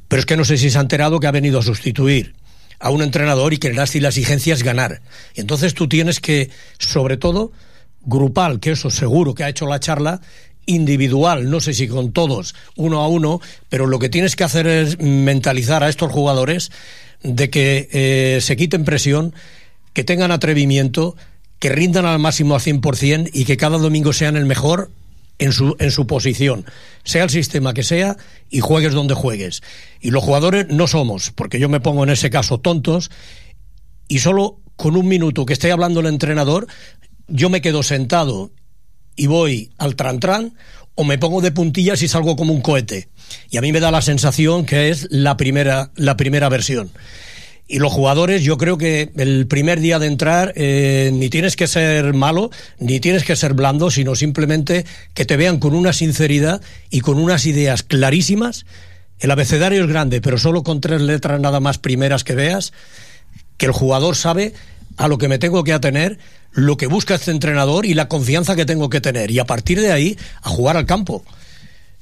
[0.09, 2.35] Pero es que no sé si se ha enterado que ha venido a sustituir
[2.85, 5.01] a un entrenador y que las, y la exigencia es ganar.
[5.35, 7.51] Y entonces tú tienes que, sobre todo,
[8.03, 10.21] grupal, que eso seguro que ha hecho la charla,
[10.67, 14.67] individual, no sé si con todos, uno a uno, pero lo que tienes que hacer
[14.67, 16.73] es mentalizar a estos jugadores
[17.23, 19.35] de que eh, se quiten presión,
[19.95, 21.17] que tengan atrevimiento,
[21.61, 24.91] que rindan al máximo al 100% y que cada domingo sean el mejor
[25.39, 26.65] en su, en su posición,
[27.05, 28.17] sea el sistema que sea
[28.51, 29.63] y juegues donde juegues.
[30.01, 33.11] Y los jugadores no somos, porque yo me pongo en ese caso tontos
[34.09, 36.67] y solo con un minuto que esté hablando el entrenador,
[37.29, 38.53] yo me quedo sentado
[39.17, 40.55] y voy al tran-tran
[40.95, 43.09] o me pongo de puntillas y salgo como un cohete.
[43.51, 46.91] Y a mí me da la sensación que es la primera, la primera versión.
[47.67, 51.67] Y los jugadores, yo creo que el primer día de entrar eh, ni tienes que
[51.67, 56.61] ser malo, ni tienes que ser blando, sino simplemente que te vean con una sinceridad
[56.91, 58.67] y con unas ideas clarísimas.
[59.19, 62.75] El abecedario es grande, pero solo con tres letras nada más primeras que veas,
[63.57, 64.53] que el jugador sabe
[64.99, 66.19] a lo que me tengo que atener,
[66.53, 69.31] lo que busca este entrenador y la confianza que tengo que tener.
[69.31, 71.25] Y a partir de ahí, a jugar al campo.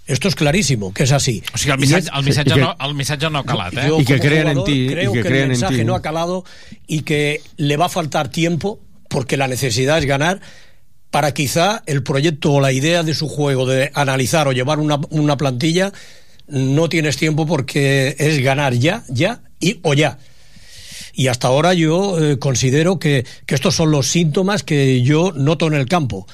[0.07, 1.43] Esto es clarísimo, que es así.
[1.55, 3.85] O sigui, el missatge, el missatge, no, el missatge no ha calat, eh?
[3.87, 5.85] Yo, Y que crean en ti, y Creo que que, crean el en mensaje ti.
[5.85, 6.45] no ha calado
[6.87, 10.41] y que le va a faltar tiempo porque la necesidad es ganar
[11.11, 14.99] para quizá el proyecto o la idea de su juego de analizar o llevar una,
[15.11, 15.93] una plantilla
[16.49, 20.19] no tienes tiempo porque es ganar ya, ya y o ya.
[21.15, 25.67] Y hasta ahora yo eh, considero que, que estos son los síntomas que yo noto
[25.67, 26.27] en el campo.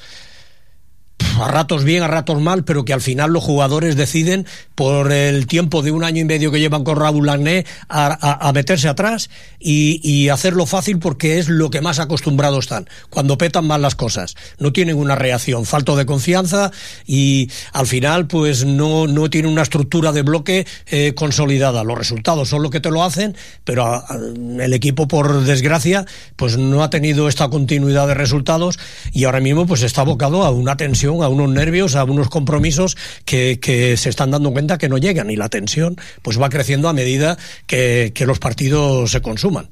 [1.41, 5.47] A ratos bien, a ratos mal, pero que al final los jugadores deciden por el
[5.47, 10.29] tiempo de un año y medio que llevan con Raúl Lagné a, meterse atrás y,
[10.29, 12.87] hacerlo fácil porque es lo que más acostumbrados están.
[13.09, 16.71] Cuando petan mal las cosas, no tienen una reacción, falto de confianza
[17.05, 21.83] y al final pues no, no tienen una estructura de bloque eh, consolidada.
[21.83, 26.05] Los resultados son lo que te lo hacen, pero a, a, el equipo por desgracia
[26.35, 28.77] pues no ha tenido esta continuidad de resultados
[29.11, 32.97] y ahora mismo pues está abocado a una tensión a unos nervios, a unos compromisos
[33.25, 36.89] que, que, se están dando cuenta que no llegan y la tensión pues va creciendo
[36.89, 39.69] a medida que, que los partidos se consuman.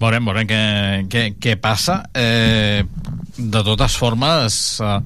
[0.00, 0.62] Veurem, veurem què,
[1.10, 2.02] què, què passa.
[2.14, 2.82] Eh,
[3.36, 4.96] de totes formes, eh,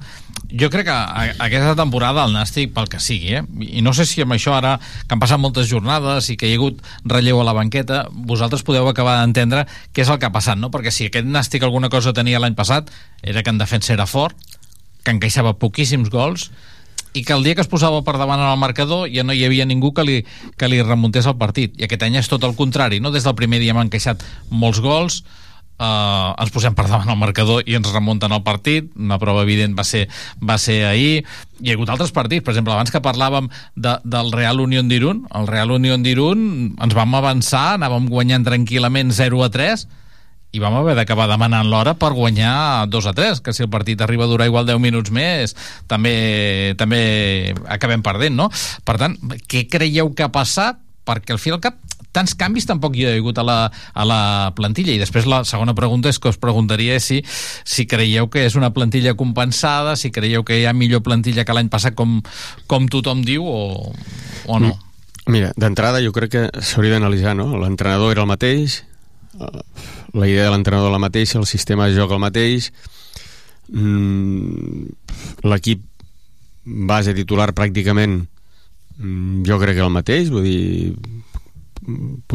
[0.59, 0.95] jo crec que
[1.43, 3.43] aquesta temporada el Nàstic, pel que sigui, eh?
[3.61, 6.55] i no sé si amb això ara, que han passat moltes jornades i que hi
[6.55, 10.33] ha hagut relleu a la banqueta, vosaltres podeu acabar d'entendre què és el que ha
[10.33, 10.71] passat, no?
[10.73, 14.39] perquè si aquest Nàstic alguna cosa tenia l'any passat era que en defensa era fort,
[15.07, 16.49] que encaixava poquíssims gols
[17.15, 19.45] i que el dia que es posava per davant en el marcador ja no hi
[19.47, 20.19] havia ningú que li,
[20.59, 21.73] que li remuntés el partit.
[21.79, 23.13] I aquest any és tot el contrari, no?
[23.15, 25.23] Des del primer dia hem encaixat molts gols,
[25.77, 29.75] Uh, ens posem per davant el marcador i ens remunten el partit una prova evident
[29.77, 30.07] va ser,
[30.41, 34.31] va ser ahir hi ha hagut altres partits, per exemple abans que parlàvem de, del
[34.33, 36.41] Real Unión d'Irun el Real Unión d'Irun
[36.81, 39.85] ens vam avançar anàvem guanyant tranquil·lament 0 a 3
[40.55, 44.01] i vam haver d'acabar demanant l'hora per guanyar 2 a 3, que si el partit
[44.01, 45.55] arriba a durar igual 10 minuts més,
[45.91, 48.47] també, també acabem perdent, no?
[48.87, 49.17] Per tant,
[49.49, 50.79] què creieu que ha passat?
[51.07, 51.77] Perquè al fi al cap
[52.17, 54.21] tants canvis tampoc hi ha hagut a la, a la
[54.57, 57.21] plantilla i després la segona pregunta és que us preguntaria si,
[57.67, 61.55] si creieu que és una plantilla compensada, si creieu que hi ha millor plantilla que
[61.55, 62.19] l'any passat com,
[62.67, 63.93] com tothom diu o,
[64.47, 64.73] o no?
[65.27, 67.51] Mira, d'entrada jo crec que s'hauria d'analitzar, no?
[67.59, 68.81] L'entrenador era el mateix,
[70.13, 72.71] la idea de l'entrenador la mateixa, el sistema de joc el mateix,
[73.73, 74.85] mm,
[75.47, 75.83] l'equip
[76.63, 78.27] base titular pràcticament
[78.99, 80.95] mm, jo crec que el mateix, vull dir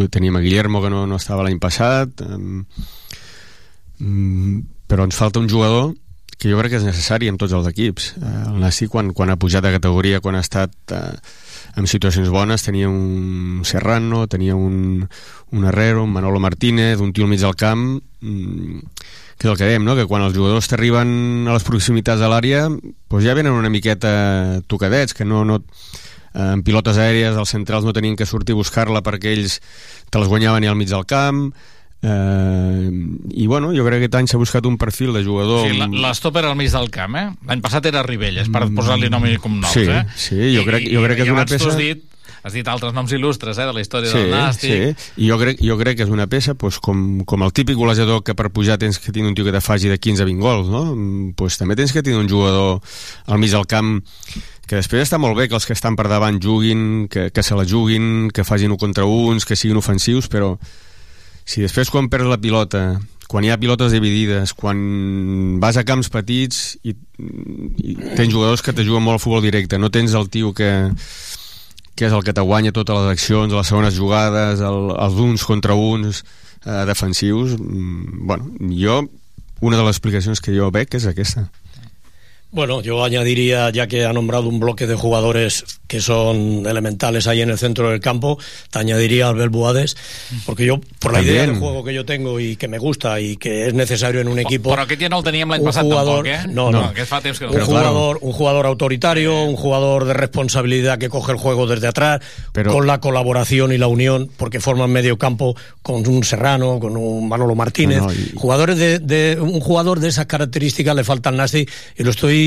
[0.09, 2.63] teníem a Guillermo que no, no estava l'any passat mm,
[4.89, 5.93] però ens falta un jugador
[6.43, 8.09] que jo crec que és necessari en tots els equips.
[8.19, 11.15] Eh, el Nasti, quan, quan ha pujat de categoria, quan ha estat eh,
[11.77, 15.09] en situacions bones, tenia un Serrano, tenia un,
[15.51, 18.79] un Herrero, un Manolo Martínez, un tio al mig del camp, mm,
[19.39, 19.97] que és el que dèiem, no?
[19.97, 24.63] que quan els jugadors t'arriben a les proximitats de l'àrea doncs ja venen una miqueta
[24.69, 25.63] tocadets, que no, no,
[26.35, 29.59] en pilotes aèries els centrals no tenien que sortir a buscar-la perquè ells
[30.11, 31.51] te les guanyaven i al mig del camp
[32.03, 32.91] eh,
[33.35, 36.45] i bueno, jo crec que aquest any s'ha buscat un perfil de jugador Sí, l'estòper
[36.49, 37.27] al mig del camp, eh?
[37.49, 40.03] L'any passat era Ribelles, per posar-li nom i cognoms, sí, eh?
[40.17, 41.71] Sí, jo crec, jo crec que és una peça...
[41.73, 42.03] Has dit,
[42.43, 44.71] has dit altres noms il·lustres eh, de la història Sí, del Nàstic.
[44.99, 47.79] sí, i jo crec, jo crec que és una peça pues, com, com el típic
[47.79, 50.27] golejador que per pujar tens que tenir un tio que te faci de 15 a
[50.27, 50.85] 20 gols, no?
[50.97, 52.81] Mm, Pues, també tens que tenir un jugador
[53.27, 54.01] al mig del camp
[54.67, 57.55] que després està molt bé que els que estan per davant juguin, que, que se
[57.55, 60.57] la juguin, que facin un contra uns, que siguin ofensius, però
[61.45, 62.83] si després quan perds la pilota,
[63.33, 68.75] quan hi ha pilotes dividides, quan vas a camps petits i, i tens jugadors que
[68.77, 70.71] te juguen molt al futbol directe, no tens el tio que,
[71.97, 75.47] que és el que te guanya totes les accions, les segones jugades, el, els uns
[75.49, 76.23] contra uns
[76.67, 79.03] eh, defensius, mm, bueno, jo
[79.63, 81.47] una de les explicacions que jo veig és aquesta.
[82.53, 87.41] Bueno, yo añadiría, ya que ha nombrado un bloque de jugadores que son elementales ahí
[87.41, 88.39] en el centro del campo,
[88.71, 89.97] te añadiría al Buades,
[90.45, 91.35] porque yo, por la También.
[91.35, 94.29] idea del juego que yo tengo y que me gusta y que es necesario en
[94.29, 94.69] un equipo...
[94.71, 96.53] Però aquest ja no el teníem l'any un passat jugador, tampoc, eh?
[96.53, 96.85] no, no.
[96.93, 97.53] Aquest fa temps que no.
[97.53, 102.21] un jugador, un jugador autoritario, un jugador de responsabilidad que coge el juego desde atrás,
[102.69, 107.29] con la colaboración y la unión, porque forman medio campo con un Serrano, con un
[107.29, 108.01] Manolo Martínez.
[108.01, 111.67] No, no, y- Jugadores de, de- un jugador de esas características le falta al Nasti
[111.97, 112.42] y lo estoy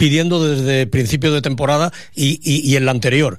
[0.00, 3.36] pidiendo desde principio de temporada y, en la anterior.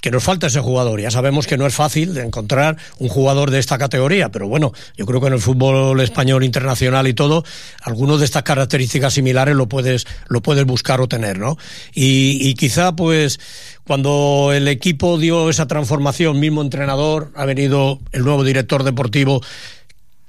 [0.00, 1.00] Que nos falta ese jugador.
[1.00, 4.72] Ya sabemos que no es fácil de encontrar un jugador de esta categoría, pero bueno,
[4.96, 7.42] yo creo que en el fútbol español internacional y todo,
[7.82, 11.58] algunos de estas características similares lo puedes, lo puedes buscar o tener, ¿no?
[11.94, 13.40] Y quizá, pues,
[13.84, 19.40] cuando el equipo dio esa transformación, mismo entrenador, ha venido el nuevo director deportivo,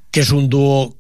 [0.10, 0.96] que es un dúo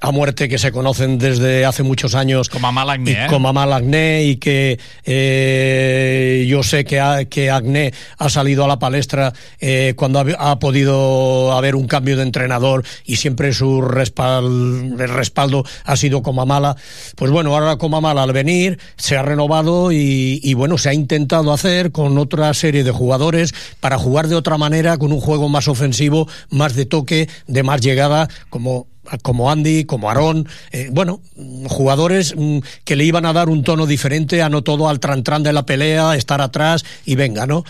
[0.00, 2.48] a muerte que se conocen desde hace muchos años.
[2.48, 3.26] Com a mal Agné, y eh?
[3.28, 8.78] Como Agné y que eh, yo sé que, ha- que Agné ha salido a la
[8.78, 15.00] palestra eh, cuando ha, ha podido haber un cambio de entrenador y siempre su respal-
[15.00, 16.76] el respaldo ha sido como a mala.
[17.16, 20.90] Pues bueno, ahora como a mala al venir se ha renovado y, y bueno, se
[20.90, 25.20] ha intentado hacer con otra serie de jugadores para jugar de otra manera, con un
[25.20, 28.86] juego más ofensivo, más de toque, de más llegada, como
[29.22, 31.20] como Andy, como Aarón, eh, bueno,
[31.68, 35.42] jugadores mm, que le iban a dar un tono diferente a no todo al tran-tran
[35.42, 37.64] de la pelea, estar atrás y venga, ¿no?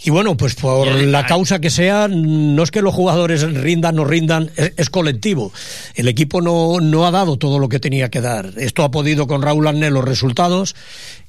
[0.00, 4.04] Y bueno, pues por la causa que sea, no es que los jugadores rindan o
[4.04, 5.52] rindan, es, es colectivo.
[5.96, 8.52] El equipo no, no ha dado todo lo que tenía que dar.
[8.58, 10.76] Esto ha podido con Raúl Arné los resultados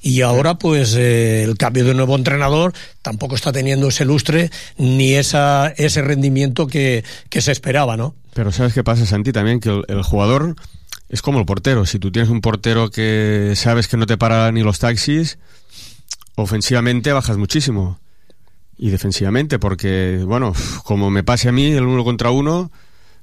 [0.00, 5.14] y ahora pues eh, el cambio de nuevo entrenador tampoco está teniendo ese lustre ni
[5.14, 8.14] esa, ese rendimiento que, que se esperaba, ¿no?
[8.34, 9.32] Pero ¿sabes qué pasa, Santi?
[9.32, 10.54] También que el, el jugador
[11.08, 11.86] es como el portero.
[11.86, 15.38] Si tú tienes un portero que sabes que no te para ni los taxis,
[16.36, 17.98] ofensivamente bajas muchísimo.
[18.82, 20.54] Y defensivamente, porque, bueno,
[20.84, 22.70] como me pase a mí el uno contra uno,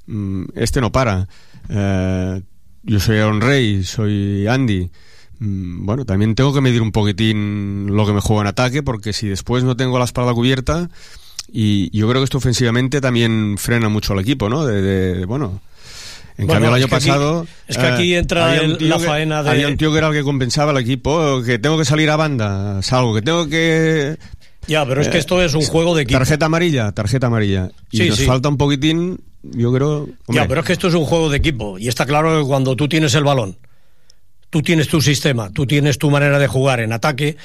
[0.05, 1.27] mm, este no para.
[1.67, 2.41] Eh,
[2.83, 4.91] yo soy Aaron Rey, soy Andy.
[5.39, 9.13] Mm, Bueno, también tengo que medir un poquitín lo que me juego en ataque, porque
[9.13, 10.89] si después no tengo la espalda cubierta,
[11.51, 14.63] y yo creo que esto ofensivamente también frena mucho al equipo, ¿no?
[14.63, 15.59] De, de- bueno,
[16.37, 17.43] en Bueno, cambio el año aquí- pasado...
[17.45, 19.97] eh, es que aquí entra el- tío la que- faena de- Había un tío que
[19.97, 23.47] era el que compensaba al equipo, que tengo que salir a banda, salgo, que tengo
[23.47, 24.17] que...
[24.67, 26.19] Ya, pero es que Eh, esto es un juego de equipo.
[26.19, 27.71] Tarjeta amarilla, tarjeta amarilla.
[27.91, 28.25] Y Sí, nos sí.
[28.25, 29.99] falta un poquitín, yo creo...
[30.01, 32.47] hombre, Ya, pero es que esto es un juego de equipo y está claro que
[32.47, 33.57] cuando tú tienes el balón,
[34.49, 37.37] tú tienes tu sistema, tú tienes tu manera de jugar en ataque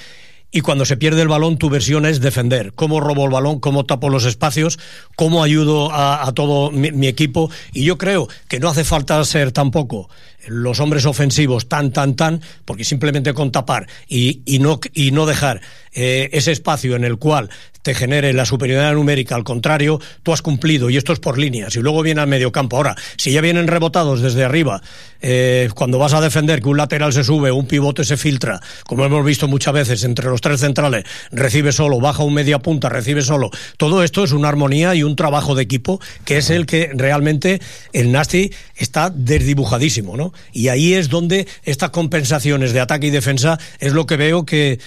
[0.55, 2.75] y cuando se pierde el balón tu versión es defender.
[2.75, 4.79] Cómo robo el balón, cómo tapo los espacios,
[5.17, 9.25] cómo ayudo a, a todo mi, mi equipo y yo creo que no hace falta
[9.25, 10.11] ser tampoco
[10.47, 15.27] los hombres ofensivos tan, tan, tan, porque simplemente con tapar y, y no, y no
[15.27, 15.61] dejar
[15.95, 17.51] eh, ese espacio en el cual
[17.83, 21.75] te genere la superioridad numérica, al contrario, tú has cumplido y esto es por líneas
[21.77, 22.77] y luego viene al medio campo.
[22.77, 24.81] Ahora, si ya vienen rebotados desde arriba,
[25.21, 29.05] eh, cuando vas a defender que un lateral se sube, un pivote se filtra, como
[29.05, 33.23] hemos visto muchas veces entre los tres centrales, recibe solo, baja un media punta, recibe
[33.23, 36.91] solo, todo esto es una armonía y un trabajo de equipo que es el que
[36.95, 37.61] realmente
[37.93, 40.32] el Nasty está desdibujadísimo, ¿no?
[40.53, 44.79] Y ahí es donde estas compensaciones de ataque y defensa es lo que veo que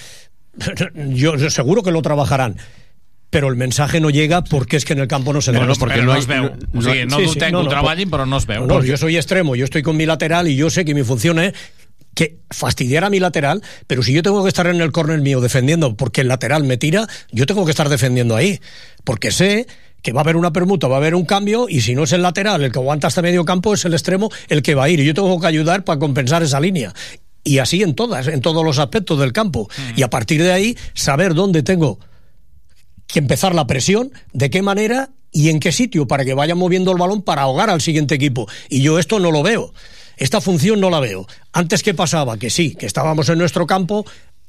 [0.96, 2.58] yo seguro que lo trabajarán
[3.36, 5.80] pero el mensaje no llega porque es que en el campo no se Bueno, nota.
[5.80, 6.54] porque no, es veu.
[6.74, 8.62] O sigui, no, dubtem que ho treballin, però no es veu.
[8.66, 11.04] No, no, yo soy extremo, yo estoy con mi lateral y yo sé que mi
[11.04, 11.52] función es
[12.16, 15.42] que fastidiara a mi lateral, pero si yo tengo que estar en el córner mío
[15.42, 18.62] defendiendo porque el lateral me tira, yo tengo que estar defendiendo ahí,
[19.04, 19.68] porque sé
[20.06, 22.12] que va a haber una permuta, va a haber un cambio y si no es
[22.12, 24.90] el lateral el que aguanta hasta medio campo es el extremo el que va a
[24.90, 25.00] ir.
[25.00, 26.94] Y yo tengo que ayudar para compensar esa línea.
[27.44, 29.68] Y así en todas, en todos los aspectos del campo.
[29.96, 31.98] Y a partir de ahí saber dónde tengo
[33.08, 36.92] que empezar la presión, de qué manera y en qué sitio para que vaya moviendo
[36.92, 38.48] el balón para ahogar al siguiente equipo.
[38.70, 39.74] Y yo esto no lo veo.
[40.18, 41.26] Esta función no la veo.
[41.52, 44.06] Antes que pasaba, que sí, que estábamos en nuestro campo,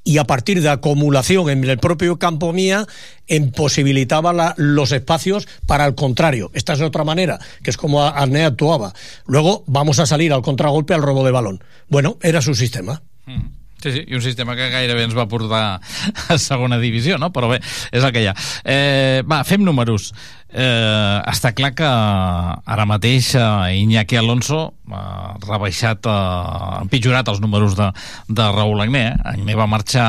[0.06, 2.86] y a partir de acumulación en el propio campo mía
[3.26, 6.50] imposibilitaba la, los espacios para el contrario.
[6.54, 8.94] Esta es otra manera, que es como Arne actuaba.
[9.26, 11.64] Luego vamos a salir al contragolpe al robo de balón.
[11.88, 13.02] Bueno, era su sistema.
[13.26, 13.66] Mm.
[13.82, 15.80] Sí, sí, i un sistema que gairebé ens va portar
[16.32, 17.28] a segona divisió, no?
[17.34, 17.60] Però bé,
[17.92, 18.32] és el que hi ha.
[18.64, 20.14] Eh, va, fem números.
[20.46, 24.60] Eh, està clar que ara mateix eh, Iñaki Alonso
[24.94, 27.88] ha rebaixat, eh, empitjorat els números de,
[28.30, 29.08] de Raúl Agné.
[29.08, 29.32] Eh?
[29.32, 30.06] Agné va marxar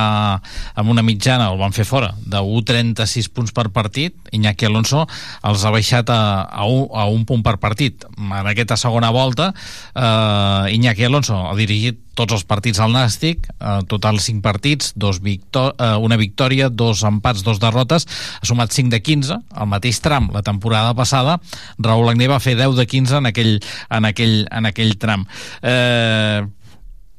[0.77, 4.13] amb una mitjana, el van fer fora, de 1,36 punts per partit.
[4.31, 5.07] Iñaki Alonso
[5.41, 8.05] els ha baixat a, a, un, a un punt per partit.
[8.17, 9.53] En aquesta segona volta,
[9.95, 15.19] eh, Iñaki Alonso ha dirigit tots els partits al Nàstic, eh, total 5 partits, dos
[15.21, 18.07] victò eh, una victòria, dos empats, dos derrotes,
[18.41, 21.37] ha sumat 5 de 15, al mateix tram la temporada passada,
[21.77, 23.53] Raúl Agné va fer 10 de 15 en aquell,
[23.89, 25.27] en aquell, en aquell tram.
[25.61, 26.41] Eh,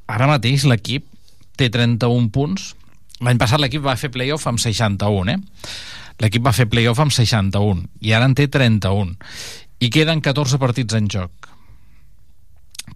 [0.09, 1.07] ara mateix l'equip
[1.59, 2.73] té 31 punts,
[3.25, 5.39] l'any passat l'equip va fer playoff amb 61, eh?
[6.23, 9.15] L'equip va fer playoff amb 61 i ara en té 31
[9.79, 11.47] i queden 14 partits en joc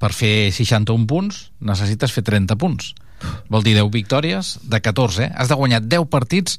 [0.02, 2.90] per fer 61 punts necessites fer 30 punts.
[3.52, 5.30] Vol dir 10 victòries de 14, eh?
[5.36, 6.58] Has de guanyar 10 partits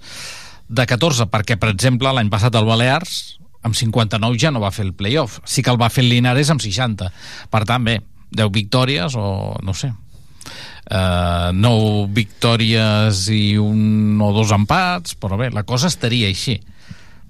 [0.70, 4.86] de 14, perquè, per exemple, l'any passat el Balears amb 59 ja no va fer
[4.86, 5.40] el playoff.
[5.46, 7.10] Sí que el va fer el Linares amb 60.
[7.52, 8.00] Per tant, bé,
[8.34, 15.50] 10 victòries o no sé, uh, 9 victòries i un o dos empats, però bé,
[15.54, 16.60] la cosa estaria així.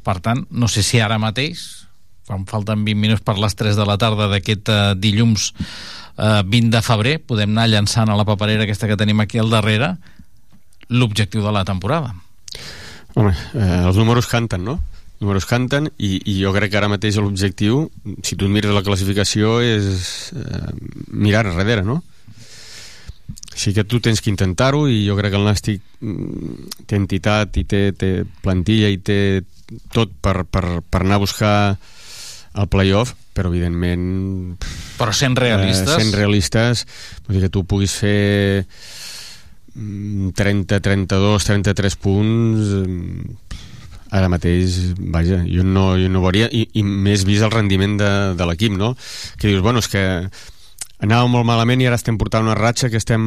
[0.04, 1.84] Per tant, no sé si ara mateix,
[2.28, 5.52] quan falten 20 minuts per les 3 de la tarda d'aquest uh, dilluns
[6.18, 9.52] eh, 20 de febrer podem anar llançant a la paperera aquesta que tenim aquí al
[9.52, 9.96] darrere
[10.90, 12.14] l'objectiu de la temporada.
[13.16, 14.80] Home, eh, els números canten, no?
[15.24, 17.86] Números canten i, i jo crec que ara mateix l'objectiu,
[18.28, 20.74] si tu mires la classificació, és eh,
[21.16, 22.02] mirar darrere, no?
[23.54, 27.60] Així que tu tens que intentar-ho i jo crec que el Nàstic mm, té entitat
[27.62, 28.14] i té, té
[28.44, 29.20] plantilla i té
[29.94, 34.60] tot per, per, per anar a buscar el playoff però evidentment...
[35.00, 35.90] Però sent realistes...
[35.90, 36.86] Eh, sent realistes,
[37.26, 38.66] vull dir que tu puguis fer
[39.74, 43.40] 30, 32, 33 punts mm,
[44.14, 48.12] ara mateix, vaja, jo no, jo no veuria, i, i més vist el rendiment de,
[48.38, 48.94] de l'equip, no?
[49.42, 50.04] Que dius, bueno, és que
[51.04, 53.24] anàvem molt malament i ara estem portant una ratxa que estem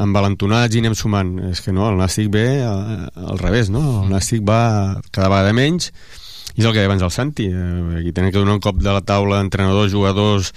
[0.00, 1.36] envalentonats i anem sumant.
[1.50, 3.84] És que no, el Nàstic ve al, al revés, no?
[4.00, 4.62] El Nàstic va
[5.12, 5.92] cada vegada menys
[6.56, 8.80] i és el que deia abans el Santi eh, aquí tenen que donar un cop
[8.82, 10.50] de la taula entrenadors, jugadors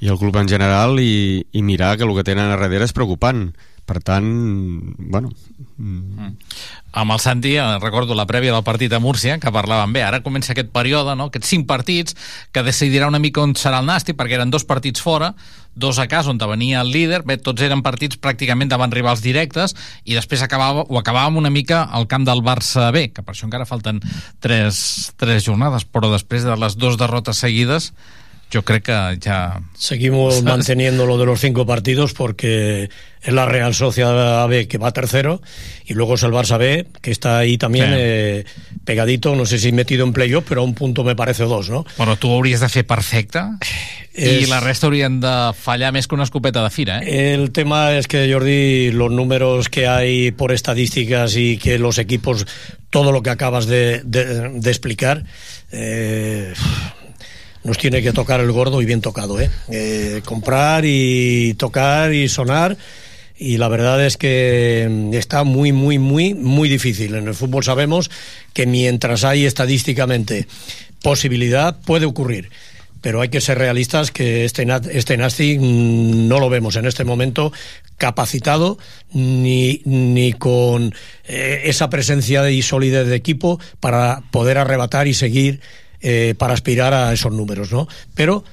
[0.00, 2.94] i el club en general i, i mirar que el que tenen a darrere és
[2.94, 3.48] preocupant
[3.88, 4.28] per tant,
[4.98, 5.32] bueno...
[5.78, 6.34] Mm.
[6.98, 10.20] Amb el Santi, eh, recordo la prèvia del partit a Múrcia, que parlàvem bé, ara
[10.24, 11.28] comença aquest període, no?
[11.28, 12.16] aquests cinc partits,
[12.52, 15.32] que decidirà una mica on serà el Nàstic, perquè eren dos partits fora,
[15.78, 19.76] dos a casa on venia el líder, bé, tots eren partits pràcticament davant rivals directes,
[20.04, 23.46] i després acabava, ho acabàvem una mica al camp del Barça B, que per això
[23.46, 24.02] encara falten
[24.42, 27.92] tres, tres jornades, però després de les dues derrotes seguides,
[28.50, 29.60] yo creo que ya...
[29.74, 32.88] Seguimos manteniendo lo de los cinco partidos porque
[33.22, 35.42] es la Real Sociedad B que va tercero
[35.84, 37.94] y luego es el Barça B que está ahí también sí.
[37.96, 38.44] eh,
[38.84, 41.84] pegadito, no sé si metido en playoff, pero a un punto me parece dos, ¿no?
[41.96, 43.58] Bueno, tu hauries de fer perfecta
[44.14, 44.42] es...
[44.42, 47.34] i la resta haurien de fallar més que una escopeta de fira, ¿eh?
[47.34, 52.46] El tema es que, Jordi, los números que hay por estadísticas y que los equipos,
[52.90, 55.24] todo lo que acabas de, de, de explicar,
[55.70, 56.52] eh,
[57.68, 59.50] nos tiene que tocar el gordo y bien tocado, ¿eh?
[59.70, 62.78] eh comprar y tocar y sonar
[63.38, 67.14] y la verdad es que mm, está muy, muy, muy, muy difícil.
[67.14, 68.10] En el fútbol sabemos
[68.54, 70.48] que mientras hay estadísticamente
[71.02, 72.50] posibilidad, puede ocurrir.
[73.02, 77.52] Pero hay que ser realistas que este, este mm, no lo vemos en este momento
[77.98, 78.78] capacitado
[79.12, 80.94] ni, ni con
[81.26, 85.60] eh, esa presencia y solidez de equipo para poder arrebatar y seguir
[86.00, 87.88] eh, para aspirar a esos números, ¿no?
[88.14, 88.44] Pero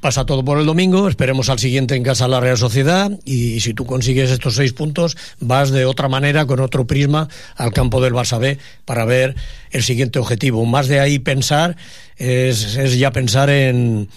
[0.00, 3.74] pasa todo por el domingo, esperemos al siguiente en casa la Real Sociedad y si
[3.74, 8.12] tú consigues estos seis puntos vas de otra manera, con otro prisma, al campo del
[8.12, 9.34] Barça B para ver
[9.70, 10.64] el siguiente objetivo.
[10.64, 11.76] Más de ahí pensar
[12.16, 14.08] es, es ya pensar en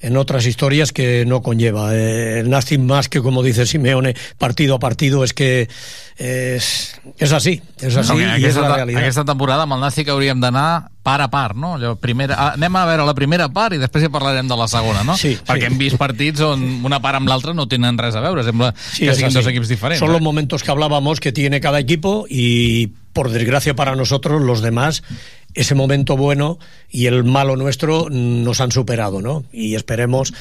[0.00, 1.94] en otras historias que no conlleva.
[1.94, 5.68] Eh, el Nastic más que, como dice Simeone, partido a partido, es que
[6.20, 6.66] és,
[7.16, 9.00] és així, és així No, i és la realitat.
[9.02, 11.74] aquesta temporada amb el Nàstic hauríem d'anar part a part, no?
[11.78, 14.68] Allò, primera, ah, anem a veure la primera part i després ja parlarem de la
[14.68, 15.16] segona, no?
[15.16, 15.70] Sí, Perquè sí.
[15.70, 19.06] hem vist partits on una part amb l'altra no tenen res a veure, sembla Sí,
[19.06, 20.00] que siguin dos equips diferents.
[20.00, 20.12] Son eh?
[20.12, 25.02] los momentos que hablábamos que tiene cada equipo y por desgracia para nosotros los demás
[25.54, 26.58] ese momento bueno
[26.90, 29.44] y el malo nuestro nos han superado, ¿no?
[29.52, 30.32] Y esperemos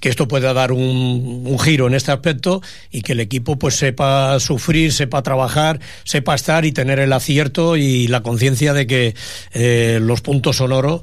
[0.00, 3.76] que esto pueda dar un, un giro en este aspecto y que el equipo pues
[3.76, 9.14] sepa sufrir, sepa trabajar, sepa estar y tener el acierto y la conciencia de que
[9.52, 11.02] eh, los puntos son oro.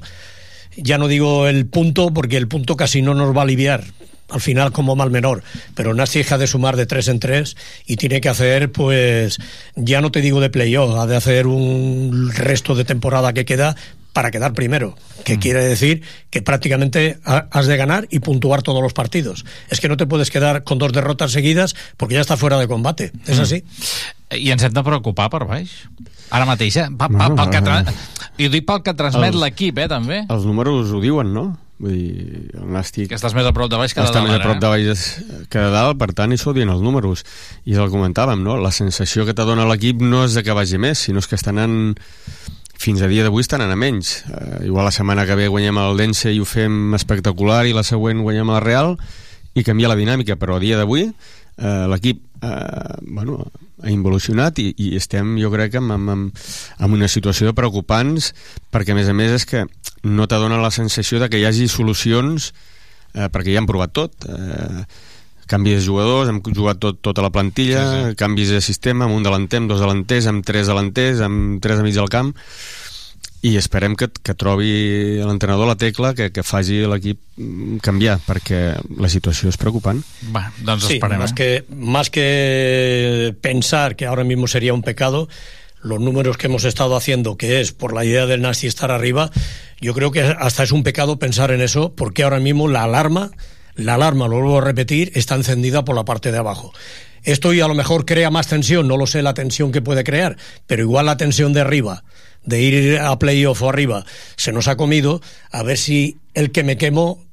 [0.76, 3.84] Ya no digo el punto porque el punto casi no nos va a aliviar,
[4.34, 5.42] al final como mal menor,
[5.74, 7.56] pero Nasti deja de sumar de tres en tres
[7.86, 9.38] y tiene que hacer, pues,
[9.76, 13.76] ya no te digo de playoff, ha de hacer un resto de temporada que queda
[14.12, 18.80] para quedar primero, que quiere decir que prácticamente ha- has de ganar y puntuar todos
[18.82, 19.44] los partidos.
[19.70, 22.68] Es que no te puedes quedar con dos derrotas seguidas porque ya está fuera de
[22.68, 23.10] combate.
[23.26, 23.42] Es Mm.
[23.42, 23.64] así.
[24.30, 25.70] I ens hem de preocupar per baix.
[26.30, 26.86] Ara mateix, eh?
[26.96, 27.80] Pa, pa, pel que tra...
[27.82, 27.94] eh,
[28.38, 30.24] I ho dic pel que transmet l'equip, eh, també.
[30.28, 31.58] Els números ho diuen, no?
[31.82, 33.08] Vull dir, el Nàstic...
[33.10, 34.60] Que estàs més a prop de baix que de dalt, més a prop eh?
[34.62, 35.06] de baix
[35.50, 37.24] que de dalt, per tant, això ho diuen els números.
[37.66, 38.56] I el comentàvem, no?
[38.62, 41.38] La sensació que te dona l'equip no és de que vagi més, sinó és que
[41.40, 41.96] estan anant
[42.84, 44.16] fins a dia d'avui estan anant a menys.
[44.28, 47.84] Uh, igual la setmana que ve guanyem el Dense i ho fem espectacular i la
[47.86, 48.94] següent guanyem el Real
[49.54, 51.08] i canvia la dinàmica, però a dia d'avui
[51.58, 53.44] uh, l'equip uh, bueno,
[53.84, 56.44] ha involucionat i, i estem, jo crec, amb, amb,
[56.78, 58.32] amb una situació de preocupants
[58.74, 59.64] perquè, a més a més, és que
[60.04, 62.52] no t'adona la sensació de que hi hagi solucions
[63.14, 64.84] eh, perquè ja han provat tot eh,
[65.50, 68.18] canvis de jugadors, hem jugat tot, tota la plantilla, sí, sí.
[68.20, 71.84] canvis de sistema amb un delanter, amb dos delanters, amb tres delanters amb tres a
[71.86, 72.32] mig del camp
[73.44, 77.20] i esperem que, que trobi l'entrenador la tecla que, que faci l'equip
[77.84, 78.60] canviar perquè
[78.96, 80.00] la situació és preocupant
[80.32, 81.34] Va, doncs Sí, esperem, más eh?
[81.36, 85.28] que, más que pensar que ahora mismo sería un pecado,
[85.82, 89.30] los números que hemos estado haciendo, que es por la idea del Nasti estar arriba,
[89.78, 93.30] yo creo que hasta es un pecado pensar en eso, porque ahora mismo la alarma,
[93.74, 96.72] la alarma, lo vuelvo a repetir, está encendida por la parte de abajo.
[97.22, 100.04] Esto y a lo mejor crea más tensión, no lo sé la tensión que puede
[100.04, 102.04] crear, pero igual la tensión de arriba,
[102.44, 104.04] de ir a playoff o arriba,
[104.36, 105.20] se nos ha comido,
[105.50, 107.24] a ver si el que me quemo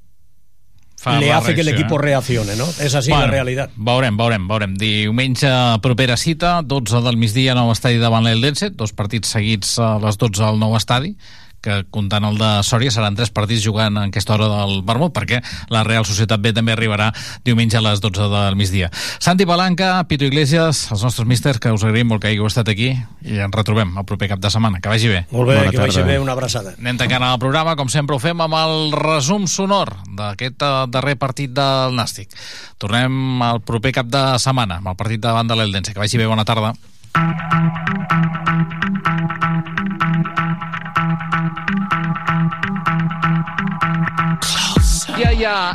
[1.01, 2.03] Fa le hace que equipo eh?
[2.03, 2.67] reaccione, ¿no?
[2.79, 3.71] Es así la realidad.
[3.75, 4.75] Veurem, veurem, veurem.
[4.77, 5.49] Diumenge,
[5.81, 10.45] propera cita, 12 del migdia, nou estadi davant l'Eldense, dos partits seguits a les 12
[10.45, 11.15] al nou estadi,
[11.61, 15.41] que comptant el de Sòria seran tres partits jugant en aquesta hora del Vermut, perquè
[15.69, 17.11] la Real Societat B també arribarà
[17.45, 18.89] diumenge a les 12 del migdia.
[19.21, 22.91] Santi Palanca, Pito Iglesias, els nostres místers, que us agraïm molt que hàgiu estat aquí
[23.21, 24.81] i ens retrobem el proper cap de setmana.
[24.81, 25.25] Que vagi bé.
[25.31, 26.07] Molt bé, Bona que vagi tarda.
[26.11, 26.73] bé, una abraçada.
[26.79, 31.15] Anem tancant el programa, com sempre ho fem, amb el resum sonor d'aquest eh, darrer
[31.21, 32.33] partit del Nàstic.
[32.81, 35.93] Tornem al proper cap de setmana, amb el partit davant de l'Eldense.
[35.93, 36.73] Que vagi bé, bona tarda.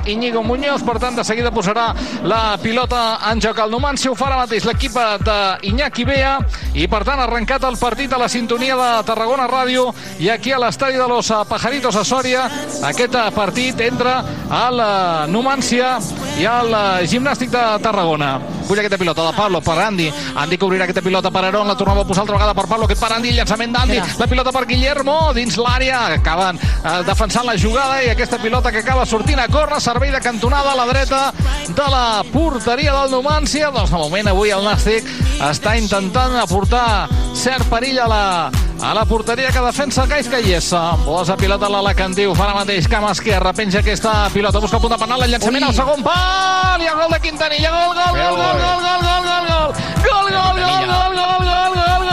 [0.07, 1.89] Íñigo Muñoz, per tant, de seguida posarà
[2.25, 4.11] la pilota en joc al Numancia.
[4.11, 6.37] Ho fa ara mateix l'equip d'Iñaki Bea
[6.75, 9.89] i, per tant, ha arrencat el partit a la sintonia de Tarragona Ràdio
[10.21, 12.47] i aquí a l'estadi de los Pajaritos a Sòria.
[12.87, 14.19] Aquest partit entra
[14.51, 15.97] al eh, Numancia
[16.41, 18.37] i al eh, Gimnàstic de Tarragona.
[18.67, 20.09] Vull aquesta pilota de Pablo per Andy.
[20.37, 22.87] Andy que obrirà aquesta pilota per Aron, la tornava a posar altra vegada per Pablo,
[22.89, 27.57] aquest per Andy, llançament d'Andy, la pilota per Guillermo, dins l'àrea, acaben eh, defensant la
[27.57, 31.33] jugada i aquesta pilota que acaba sortint a córrer, servei de cantonada a la dreta
[31.69, 33.71] de la porteria del Numancia.
[33.71, 35.07] Doncs de moment avui el Nàstic
[35.47, 37.07] està intentant aportar
[37.39, 38.25] cert perill a la,
[38.83, 40.83] a la porteria que defensa el Gais Callessa.
[41.05, 44.83] Posa pilota a l'Alacantí, ho fa ara mateix, cama esquerra, penja aquesta pilota, busca el
[44.83, 48.19] punt de penal, el llançament al segon pal, i el gol de Quintanilla, gol, gol,
[48.19, 49.71] gol, gol, gol, gol, gol, gol,
[50.03, 52.06] gol, gol, gol, gol, gol, gol, gol, gol, Gol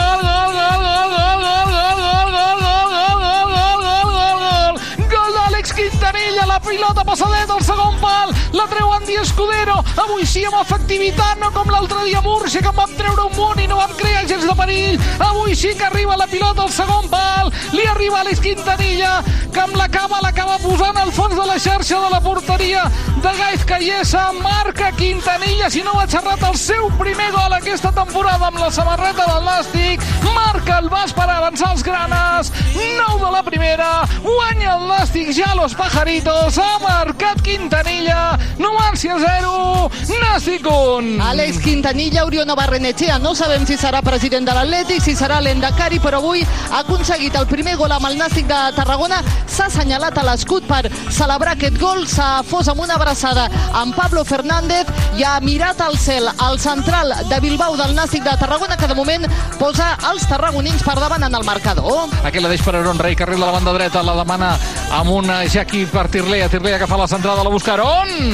[6.54, 11.50] la pilota passadeta al segon pal, la treu Andy Escudero, avui sí amb efectivitat, no
[11.54, 14.26] com l'altre dia a Múrcia, que en vam treure un munt i no vam crear
[14.30, 18.40] gens de perill, avui sí que arriba la pilota al segon pal, li arriba Àlex
[18.44, 19.16] Quintanilla,
[19.52, 22.84] que amb la cama l'acaba posant al fons de la xarxa de la porteria
[23.24, 28.50] de Gaiz Caiesa, marca Quintanilla, si no ha xerrat el seu primer gol aquesta temporada
[28.52, 33.42] amb la samarreta del Nàstic, marca el Bas per avançar els granes, 9 de la
[33.42, 33.90] primera,
[34.22, 35.32] guanya el Nàstic.
[35.34, 39.90] Ja los pajaritos, ha marcat Quintanilla, Numancia 0,
[40.34, 41.22] Nàstic 1.
[41.22, 46.18] Àlex Quintanilla, Oriona Barrenetxea, no sabem si serà president de l'Atlètic, si serà l'Endacari, però
[46.18, 50.66] avui ha aconseguit el primer gol amb el Nàstic de Tarragona, s'ha assenyalat a l'escut
[50.66, 53.46] per celebrar aquest gol, s'ha fos amb una abraçada
[53.78, 58.34] amb Pablo Fernández i ha mirat al cel el central de Bilbao del Nàstic de
[58.40, 59.28] Tarragona, que de moment
[59.60, 62.10] posa els tarragonins per davant en el marcador.
[62.24, 64.56] Aquí la deix per Aron Rey, carril de la banda dreta, la demana
[64.90, 68.33] amb un Jacqui per Tirlea, Tirlea que fa la centrada, la busca Aron!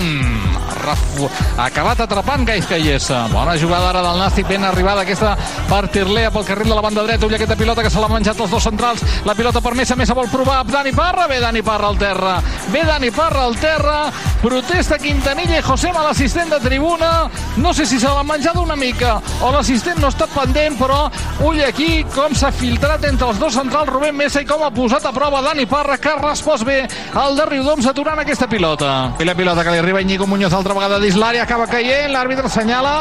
[0.80, 1.28] Rafu,
[1.60, 3.26] acabat atrapant Gaiz Caiesa.
[3.32, 5.36] Bona jugada ara del Nàstic, ben arribada aquesta
[5.68, 8.40] per Tirlea pel carril de la banda dreta, ull aquesta pilota que se l'ha menjat
[8.40, 11.90] els dos centrals, la pilota per Mesa, Mesa vol provar, Dani Parra, ve Dani Parra
[11.90, 12.38] al terra,
[12.72, 13.98] ve Dani Parra al terra,
[14.40, 19.18] protesta Quintanilla i Josema, l'assistent de tribuna, no sé si se l'ha menjat una mica
[19.44, 21.02] o l'assistent no està pendent, però
[21.46, 23.90] ull aquí com s'ha filtrat entre els dos centrals.
[23.90, 26.82] Rubén Mesa i com ha posat a prova Dani Parra, que ha respost bé
[27.14, 29.12] al de Riudoms aturant aquesta pilota.
[29.20, 32.46] I la pilota que li a Íñigo Muñoz altra vegada dins l'àrea, acaba caient, l'àrbitre
[32.46, 32.94] assenyala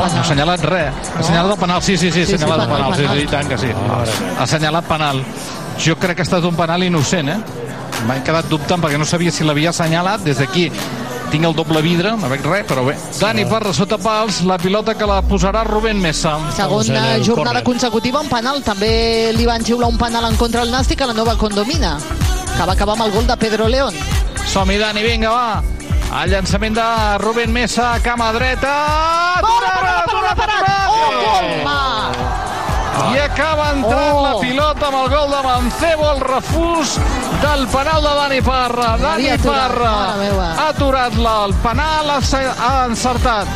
[0.00, 0.94] Oh, no ha assenyalat res.
[1.14, 1.82] Ha assenyalat el penal.
[1.82, 3.16] Sí, sí, sí, ha Sí, sí, assenyalat el penal, penal.
[3.16, 3.68] Sí, sí, i tant que sí.
[4.38, 5.20] Ha assenyalat penal.
[5.84, 7.36] Jo crec que ha estat un penal innocent, eh?
[8.08, 10.24] M'he quedat dubtant perquè no sabia si l'havia assenyalat.
[10.24, 10.70] Des d'aquí
[11.30, 12.96] tinc el doble vidre, no veig res, però bé.
[13.18, 16.38] Dani Parra sota pals, la pilota que la posarà Rubén Mesa.
[16.56, 18.64] Segona jornada consecutiva, un penal.
[18.64, 21.98] També li van xiular un penal en contra el Nàstic a la nova condomina,
[22.56, 23.94] que va acabar amb el gol de Pedro León.
[24.46, 25.62] Som-hi, Dani, vinga, va.
[26.22, 26.84] El llançament de
[27.22, 28.72] Rubén Mesa, cama dreta.
[29.38, 30.76] Aturada, aturada, aturada.
[33.10, 34.22] I acaba entrant Oh.
[34.22, 36.96] la pilota amb el gol de Mancebo, el refús
[37.42, 38.96] del penal de Dani Parra.
[38.98, 39.92] Dani aturat, Parra
[40.58, 41.44] ha aturat-la.
[41.46, 43.46] El penal ha encertat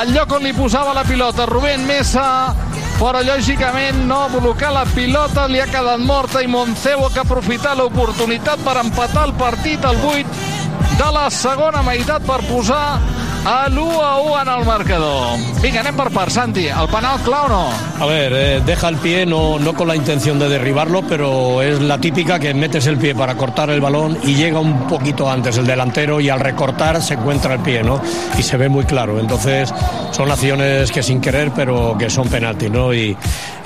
[0.00, 2.54] el lloc on li posava la pilota Rubén Mesa
[2.98, 7.26] però lògicament no ha blocat la pilota, li ha quedat morta i Moncebo que ha
[7.26, 12.98] aprofitat l'oportunitat per empatar el partit al 8 de la segona meitat per posar
[13.44, 15.38] a l'1 a 1 en el marcador.
[15.62, 15.96] Vinga, anem
[16.28, 16.66] Santi.
[16.66, 17.70] El penal clar o no?
[18.00, 21.80] A ver, eh, deja el pie, no, no con la intención de derribarlo, pero es
[21.80, 25.58] la típica que metes el pie para cortar el balón y llega un poquito antes
[25.58, 28.00] el delantero y al recortar se encuentra el pie, ¿no?
[28.38, 29.18] Y se ve muy claro.
[29.18, 29.72] Entonces
[30.12, 32.92] son acciones que sin querer, pero que son penalti, ¿no?
[32.92, 33.16] Y,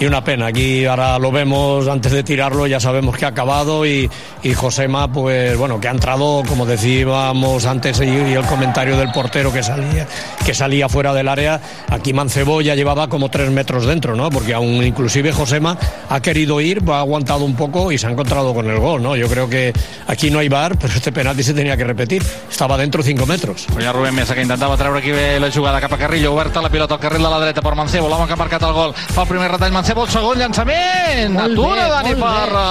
[0.02, 0.46] y una pena.
[0.46, 4.10] Aquí ahora lo vemos antes de tirarlo, ya sabemos que ha acabado y,
[4.42, 9.52] y Josema, pues bueno, que ha entrado, como decíamos antes, y, el comentario del portero
[9.52, 10.08] que salía,
[10.44, 11.60] que salía fuera del área.
[11.88, 14.28] Aquí Mancebo ya llevaba como tres metros dentro, ¿no?
[14.30, 15.78] Porque aún inclusive Josema
[16.08, 19.14] ha querido ir, ha aguantado un poco y se ha encontrado con el gol, ¿no?
[19.14, 19.72] Yo creo que
[20.08, 22.24] aquí no hay bar, pero este penalti se tenía que repetir.
[22.50, 23.66] Estaba dentro cinco metros.
[23.78, 26.94] Ja Rubén Mesa que intentava treure aquí la jugada cap a Carrillo, oberta la pilota
[26.94, 29.28] al carril de la dreta per Mancebo, l'home que ha marcat el gol, fa el
[29.28, 32.22] primer retall Mancebo, el segon llançament, Molt atura bé, Dani molt bé.
[32.22, 32.64] Parra.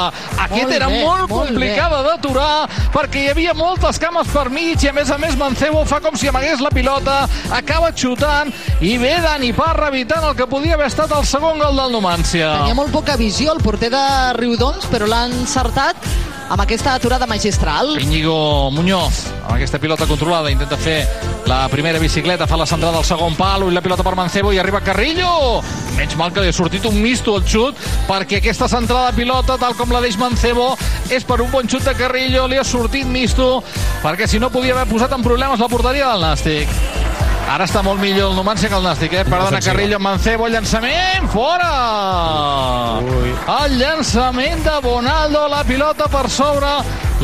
[0.46, 4.90] Aquest Molt era bé, molt complicada d'aturar perquè hi havia moltes cames per mig i
[4.90, 8.52] a més a més Mancebo fa com si amagués la pilota, acaba xutant
[8.82, 12.52] i ve Dani Parra evitant el que podia haver estat el segon gol del Numància.
[12.62, 14.06] Tenia molt poca visió el porter de
[14.40, 15.98] Riudoms, però l'ha encertat
[16.52, 17.96] amb aquesta aturada magistral.
[18.02, 21.08] Íñigo Muñoz, amb aquesta pilota controlada, intenta fer
[21.48, 24.60] la primera bicicleta, fa la centrada al segon palo i la pilota per Mancebo i
[24.60, 25.62] arriba Carrillo.
[25.96, 27.80] Menys mal que li ha sortit un misto al xut,
[28.10, 30.74] perquè aquesta centrada de pilota, tal com la deix Mancebo,
[31.08, 33.64] és per un bon xut de Carrillo, li ha sortit misto,
[34.04, 37.11] perquè si no podia haver posat en problemes la porteria del Nàstic.
[37.52, 39.24] Ara està molt millor el Numancia que el Nàstic, eh?
[39.28, 39.74] Perdona, Ofensiva.
[39.74, 41.72] Carrillo, Mancebo, llançament, fora!
[43.58, 46.70] El llançament de Bonaldo, la pilota per sobre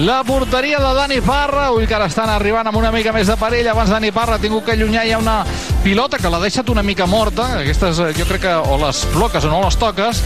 [0.03, 1.69] la porteria de Dani Parra.
[1.71, 3.71] Ull, que ara estan arribant amb una mica més de parella.
[3.71, 5.37] Abans Dani Parra ha tingut que allunyar hi ha una
[5.85, 7.47] pilota que l'ha deixat una mica morta.
[7.61, 10.23] Aquestes, eh, jo crec que o les bloques o no les toques.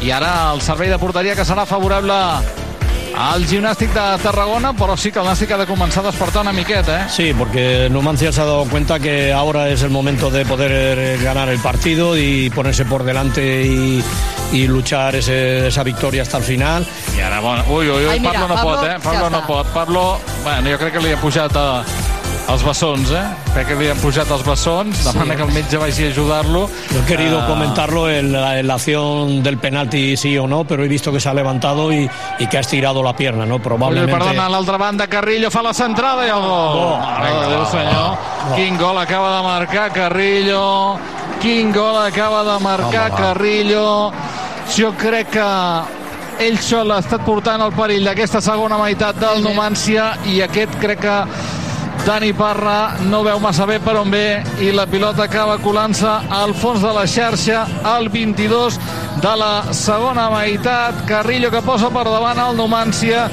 [0.00, 2.16] I ara el servei de porteria que serà favorable
[3.16, 6.52] al gimnàstic de Tarragona, però sí que el Nàstic ha de començar a despertar una
[6.52, 7.08] miqueta, eh?
[7.10, 11.18] Sí, porque Numancia se ha dado cuenta que ahora es el momento de poder eh,
[11.22, 14.02] ganar el partido y ponerse por delante y,
[14.52, 16.86] y luchar ese- esa victoria hasta el final.
[17.16, 18.96] I ara, bueno, ui, ui, ui, Ai, mira, Pablo no Pablo pot, eh?
[19.02, 19.66] Pablo ja no pot.
[19.72, 21.84] Pablo, bueno, jo crec que li ha pujat a,
[22.50, 23.22] els bessons, eh?
[23.54, 26.66] Crec que li han pujat els bessons, demana que el metge vagi a ajudar-lo.
[26.90, 30.64] Yo he querido Ah, comentarlo en la, en la acción del penalti sí o no,
[30.64, 33.58] pero he visto que se ha levantado y, y que ha estirado la pierna, ¿no?
[33.58, 34.12] Probablemente...
[34.12, 36.98] perdona, a l'altra banda, Carrillo fa la centrada i el gol.
[37.00, 38.18] Mare de Déu, senyor.
[38.56, 40.98] Quin gol acaba de marcar Carrillo.
[41.40, 43.20] Quin gol acaba de marcar Home.
[43.22, 44.12] Carrillo.
[44.76, 45.48] Jo crec que
[46.42, 51.00] ell sol ha estat portant el perill d'aquesta segona meitat del Numància i aquest crec
[51.02, 51.16] que
[52.02, 56.50] Dani Parra no veu massa bé per on ve i la pilota acaba colant-se al
[56.58, 58.78] fons de la xarxa al 22
[59.22, 61.04] de la segona meitat.
[61.06, 63.28] Carrillo que posa per davant el Numància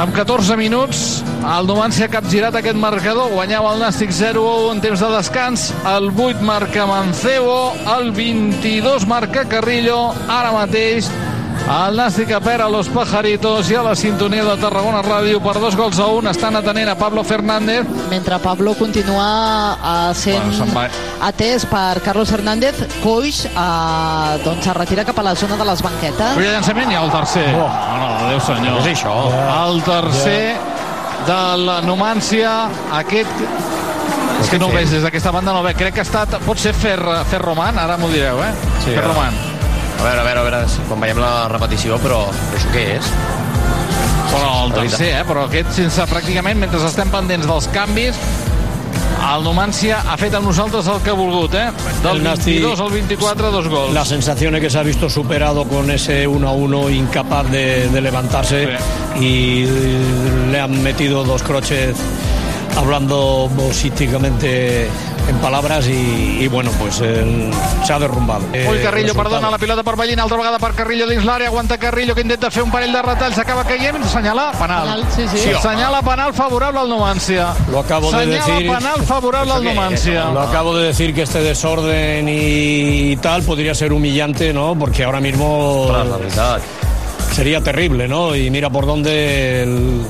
[0.00, 3.32] amb 14 minuts el Numància ha capgirat aquest marcador.
[3.34, 5.66] Guanyava el Nàstic 0-1 en temps de descans.
[5.92, 10.14] El 8 marca Mancebo el 22 marca Carrillo.
[10.30, 11.10] Ara mateix
[11.72, 15.76] el Nàstic a pera Los Pajaritos i a la sintonia de Tarragona Ràdio per dos
[15.78, 19.28] gols a un estan atenent a Pablo Fernández mentre Pablo continua
[19.78, 20.90] uh, sent Bueno,
[21.24, 25.82] atès per Carlos Hernández Coix uh, doncs es retira cap a la zona de les
[25.82, 27.48] banquetes Ull, llançament i el tercer.
[27.56, 27.68] Oh.
[27.68, 28.78] No, no, Déu senyor.
[28.82, 29.14] És això?
[29.56, 30.54] El tercer
[31.26, 32.52] de la Numància,
[32.98, 33.42] aquest...
[34.42, 35.78] És que no ho veig, des d'aquesta banda no ho veig.
[35.78, 36.38] Crec que ha estat...
[36.46, 36.98] Pot ser Fer,
[37.30, 38.52] Ferroman, ara m'ho direu, eh?
[38.82, 39.61] Sí, Ferroman.
[40.00, 42.24] A veure, a veure, a veure, quan veiem la repetició, però
[42.56, 43.10] això què és?
[44.32, 45.24] Però el tercer, eh?
[45.28, 48.18] Però aquest sense pràcticament, mentre estem pendents dels canvis,
[49.22, 51.68] el Numància ha fet amb nosaltres el que ha volgut, eh?
[52.02, 53.92] Del El Nasti- 22 al 24, dos gols.
[53.94, 57.88] La sensación es que se ha visto superado con ese 1 a 1, incapaz de,
[57.88, 58.66] de levantarse
[59.20, 59.66] y
[60.50, 61.94] le han metido dos croches
[62.76, 64.88] hablando bolsísticamente
[65.28, 67.50] en palabras y, y bueno, pues él
[67.84, 68.44] se ha derrumbado.
[68.52, 69.30] Eh, Carrillo, resultado.
[69.30, 72.50] perdona, la pilota per Ballina, altra vegada per Carrillo dins l'àrea, aguanta Carrillo que intenta
[72.50, 74.82] fer un parell de retalls, acaba caient, senyala penal.
[74.82, 75.38] Penal, sí, sí.
[75.38, 77.54] Sí, senyala penal favorable al Numància.
[77.70, 78.70] Lo acabo de senyala decir.
[78.70, 80.24] penal favorable al Numància.
[80.32, 84.74] Lo acabo de decir que este desorden y tal podría ser humillante, ¿no?
[84.78, 85.88] Porque ahora mismo
[87.32, 88.34] sería terrible, ¿no?
[88.34, 90.02] Y mira por dónde el-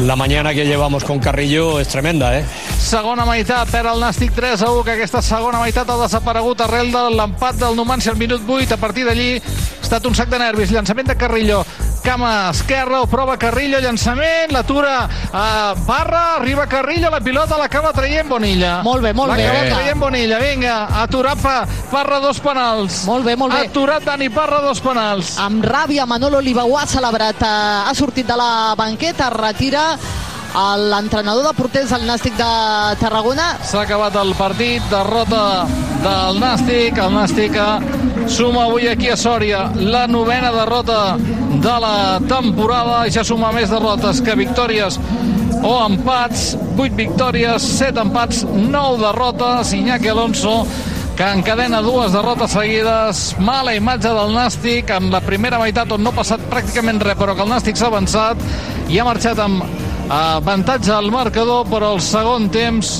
[0.00, 2.44] la mañana que llevamos con Carrillo es tremenda, ¿eh?
[2.78, 6.90] Segona meitat, perd el Nàstic 3 a 1, que aquesta segona meitat ha desaparegut arrel
[6.92, 8.74] de l'empat del Numància al minut 8.
[8.74, 10.72] A partir d'allí ha estat un sac de nervis.
[10.72, 11.62] Llançament de Carrillo.
[12.02, 18.26] Cama esquerra, ho prova Carrillo, llançament, l'atura a Barra, arriba Carrillo, la pilota l'acaba traient
[18.28, 18.80] Bonilla.
[18.82, 21.60] Molt bé, molt bé, L'acaba traient Bonilla, vinga, aturat pa,
[21.92, 23.04] Parra dos penals.
[23.06, 23.68] Molt bé, molt bé.
[23.68, 25.36] Aturat Dani Parra dos penals.
[25.38, 27.46] amb ràbia Manolo ho ha celebrat eh,
[27.88, 29.96] ha sortit de la banqueta retira
[30.54, 32.50] l'entrenador de porters del Nàstic de
[33.00, 35.64] Tarragona S'ha acabat el partit, derrota
[36.02, 36.98] del Nàstic.
[37.00, 37.56] El Nàstic
[38.28, 44.20] suma avui aquí a Sòria la novena derrota de la temporada ja suma més derrotes
[44.20, 44.98] que victòries
[45.62, 46.56] o empats.
[46.76, 49.72] 8 victòries, 7 empats, 9 derrotes.
[49.76, 50.66] Iñaki Alonso
[51.16, 53.22] que encadena dues derrotes seguides.
[53.38, 57.36] Mala imatge del Nàstic en la primera meitat on no ha passat pràcticament res, però
[57.36, 58.40] que el Nàstic s'ha avançat
[58.88, 59.64] i ha marxat amb
[60.12, 62.92] avantatge al marcador, però el segon temps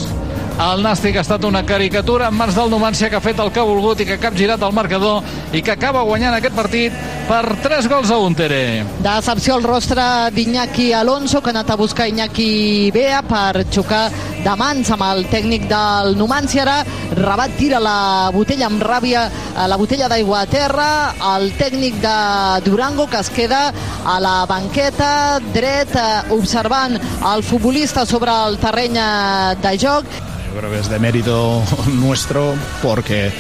[0.61, 3.61] el Nàstic ha estat una caricatura en mans del Numància que ha fet el que
[3.61, 5.23] ha volgut i que ha capgirat el marcador
[5.53, 6.97] i que acaba guanyant aquest partit
[7.29, 8.85] per 3 gols a un, Tere.
[9.05, 14.09] Decepció al rostre d'Iñaki Alonso, que ha anat a buscar Iñaki Bea per xocar
[14.43, 16.63] de mans amb el tècnic del Numància.
[16.63, 16.83] Ara
[17.17, 19.27] Rabat tira la botella amb ràbia,
[19.69, 20.89] la botella d'aigua a terra.
[21.35, 22.17] El tècnic de
[22.65, 23.63] Durango, que es queda
[24.05, 26.99] a la banqueta, dret, eh, observant
[27.35, 30.32] el futbolista sobre el terreny eh, de joc.
[30.53, 31.63] Yo creo que es de mérito
[31.95, 33.33] nuestro porque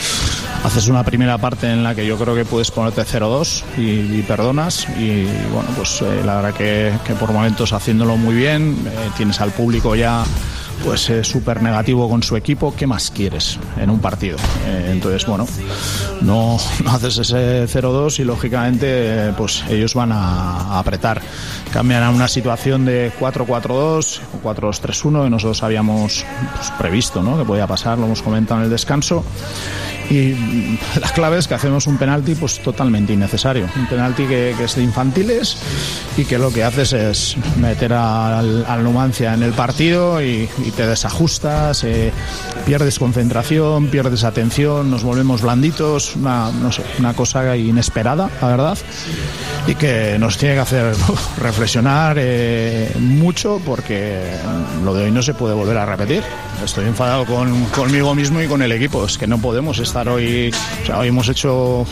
[0.64, 4.24] haces una primera parte en la que yo creo que puedes ponerte 0-2 y, y
[4.26, 9.10] perdonas y bueno pues eh, la verdad que, que por momentos haciéndolo muy bien eh,
[9.16, 10.24] tienes al público ya
[10.84, 14.36] pues eh, súper negativo con su equipo, ¿qué más quieres en un partido?
[14.66, 15.46] Eh, entonces, bueno,
[16.20, 21.20] no, no haces ese 0-2 y lógicamente pues ellos van a, apretar.
[21.72, 26.24] Cambian a una situación de 4-4-2 o 4-2-3-1 que nosotros habíamos
[26.56, 27.38] pues, previsto ¿no?
[27.38, 29.24] que podía pasar, lo hemos comentado en el descanso.
[30.12, 30.36] Y
[31.00, 33.66] la clave es que hacemos un penalti pues totalmente innecesario.
[33.74, 35.56] Un penalti que, es de infantiles
[36.18, 40.86] y que lo que haces es meter al, Numancia en el partido y, y te
[40.86, 42.12] desajustas, eh,
[42.64, 48.78] pierdes concentración, pierdes atención, nos volvemos blanditos, una, no sé, una cosa inesperada, la verdad,
[49.66, 50.94] y que nos tiene que hacer
[51.40, 54.22] reflexionar eh, mucho porque
[54.84, 56.22] lo de hoy no se puede volver a repetir.
[56.64, 59.04] Estoy enfadado con, conmigo mismo y con el equipo.
[59.04, 60.52] Es que no podemos estar hoy.
[60.82, 61.84] O sea, hoy hemos hecho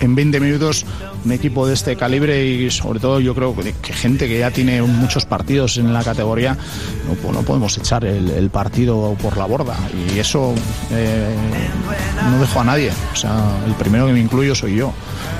[0.00, 0.84] en 20 minutos
[1.24, 4.82] un equipo de este calibre y sobre todo yo creo que, gente que ya tiene
[4.82, 6.56] muchos partidos en la categoría
[7.06, 10.54] no, no podemos echar el, el partido por, la borda y eso
[10.90, 11.34] eh,
[12.30, 12.92] no dejo a nadie.
[13.12, 14.92] O sea, el primero que me incluyo soy yo.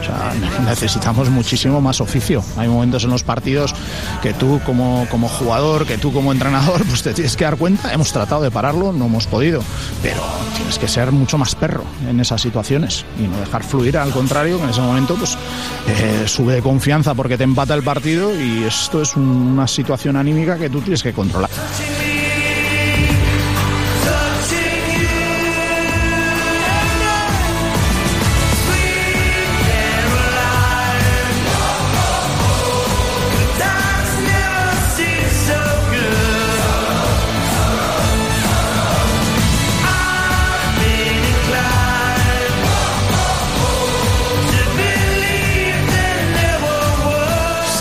[0.64, 2.42] Necesitamos muchísimo más oficio.
[2.57, 3.74] Hay momentos en los partidos
[4.22, 7.92] que tú como, como jugador, que tú como entrenador, pues te tienes que dar cuenta.
[7.92, 9.62] Hemos tratado de pararlo, no hemos podido,
[10.03, 10.22] pero
[10.57, 13.99] tienes que ser mucho más perro en esas situaciones y no dejar fluir.
[13.99, 15.36] Al contrario, que en ese momento pues
[15.88, 20.57] eh, sube de confianza porque te empata el partido y esto es una situación anímica
[20.57, 21.51] que tú tienes que controlar.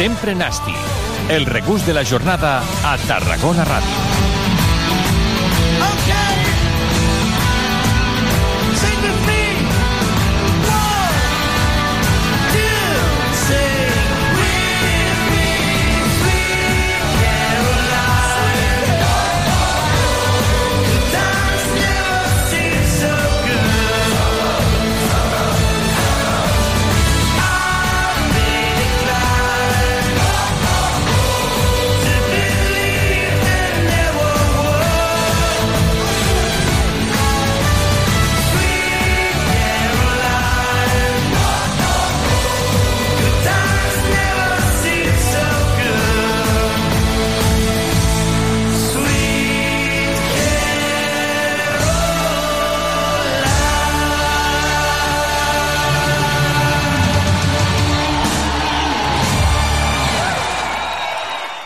[0.05, 0.75] Sempre Nasti.
[1.29, 3.89] El regús de la jornada a Tarragona Ràdio.
[9.01, 9.14] The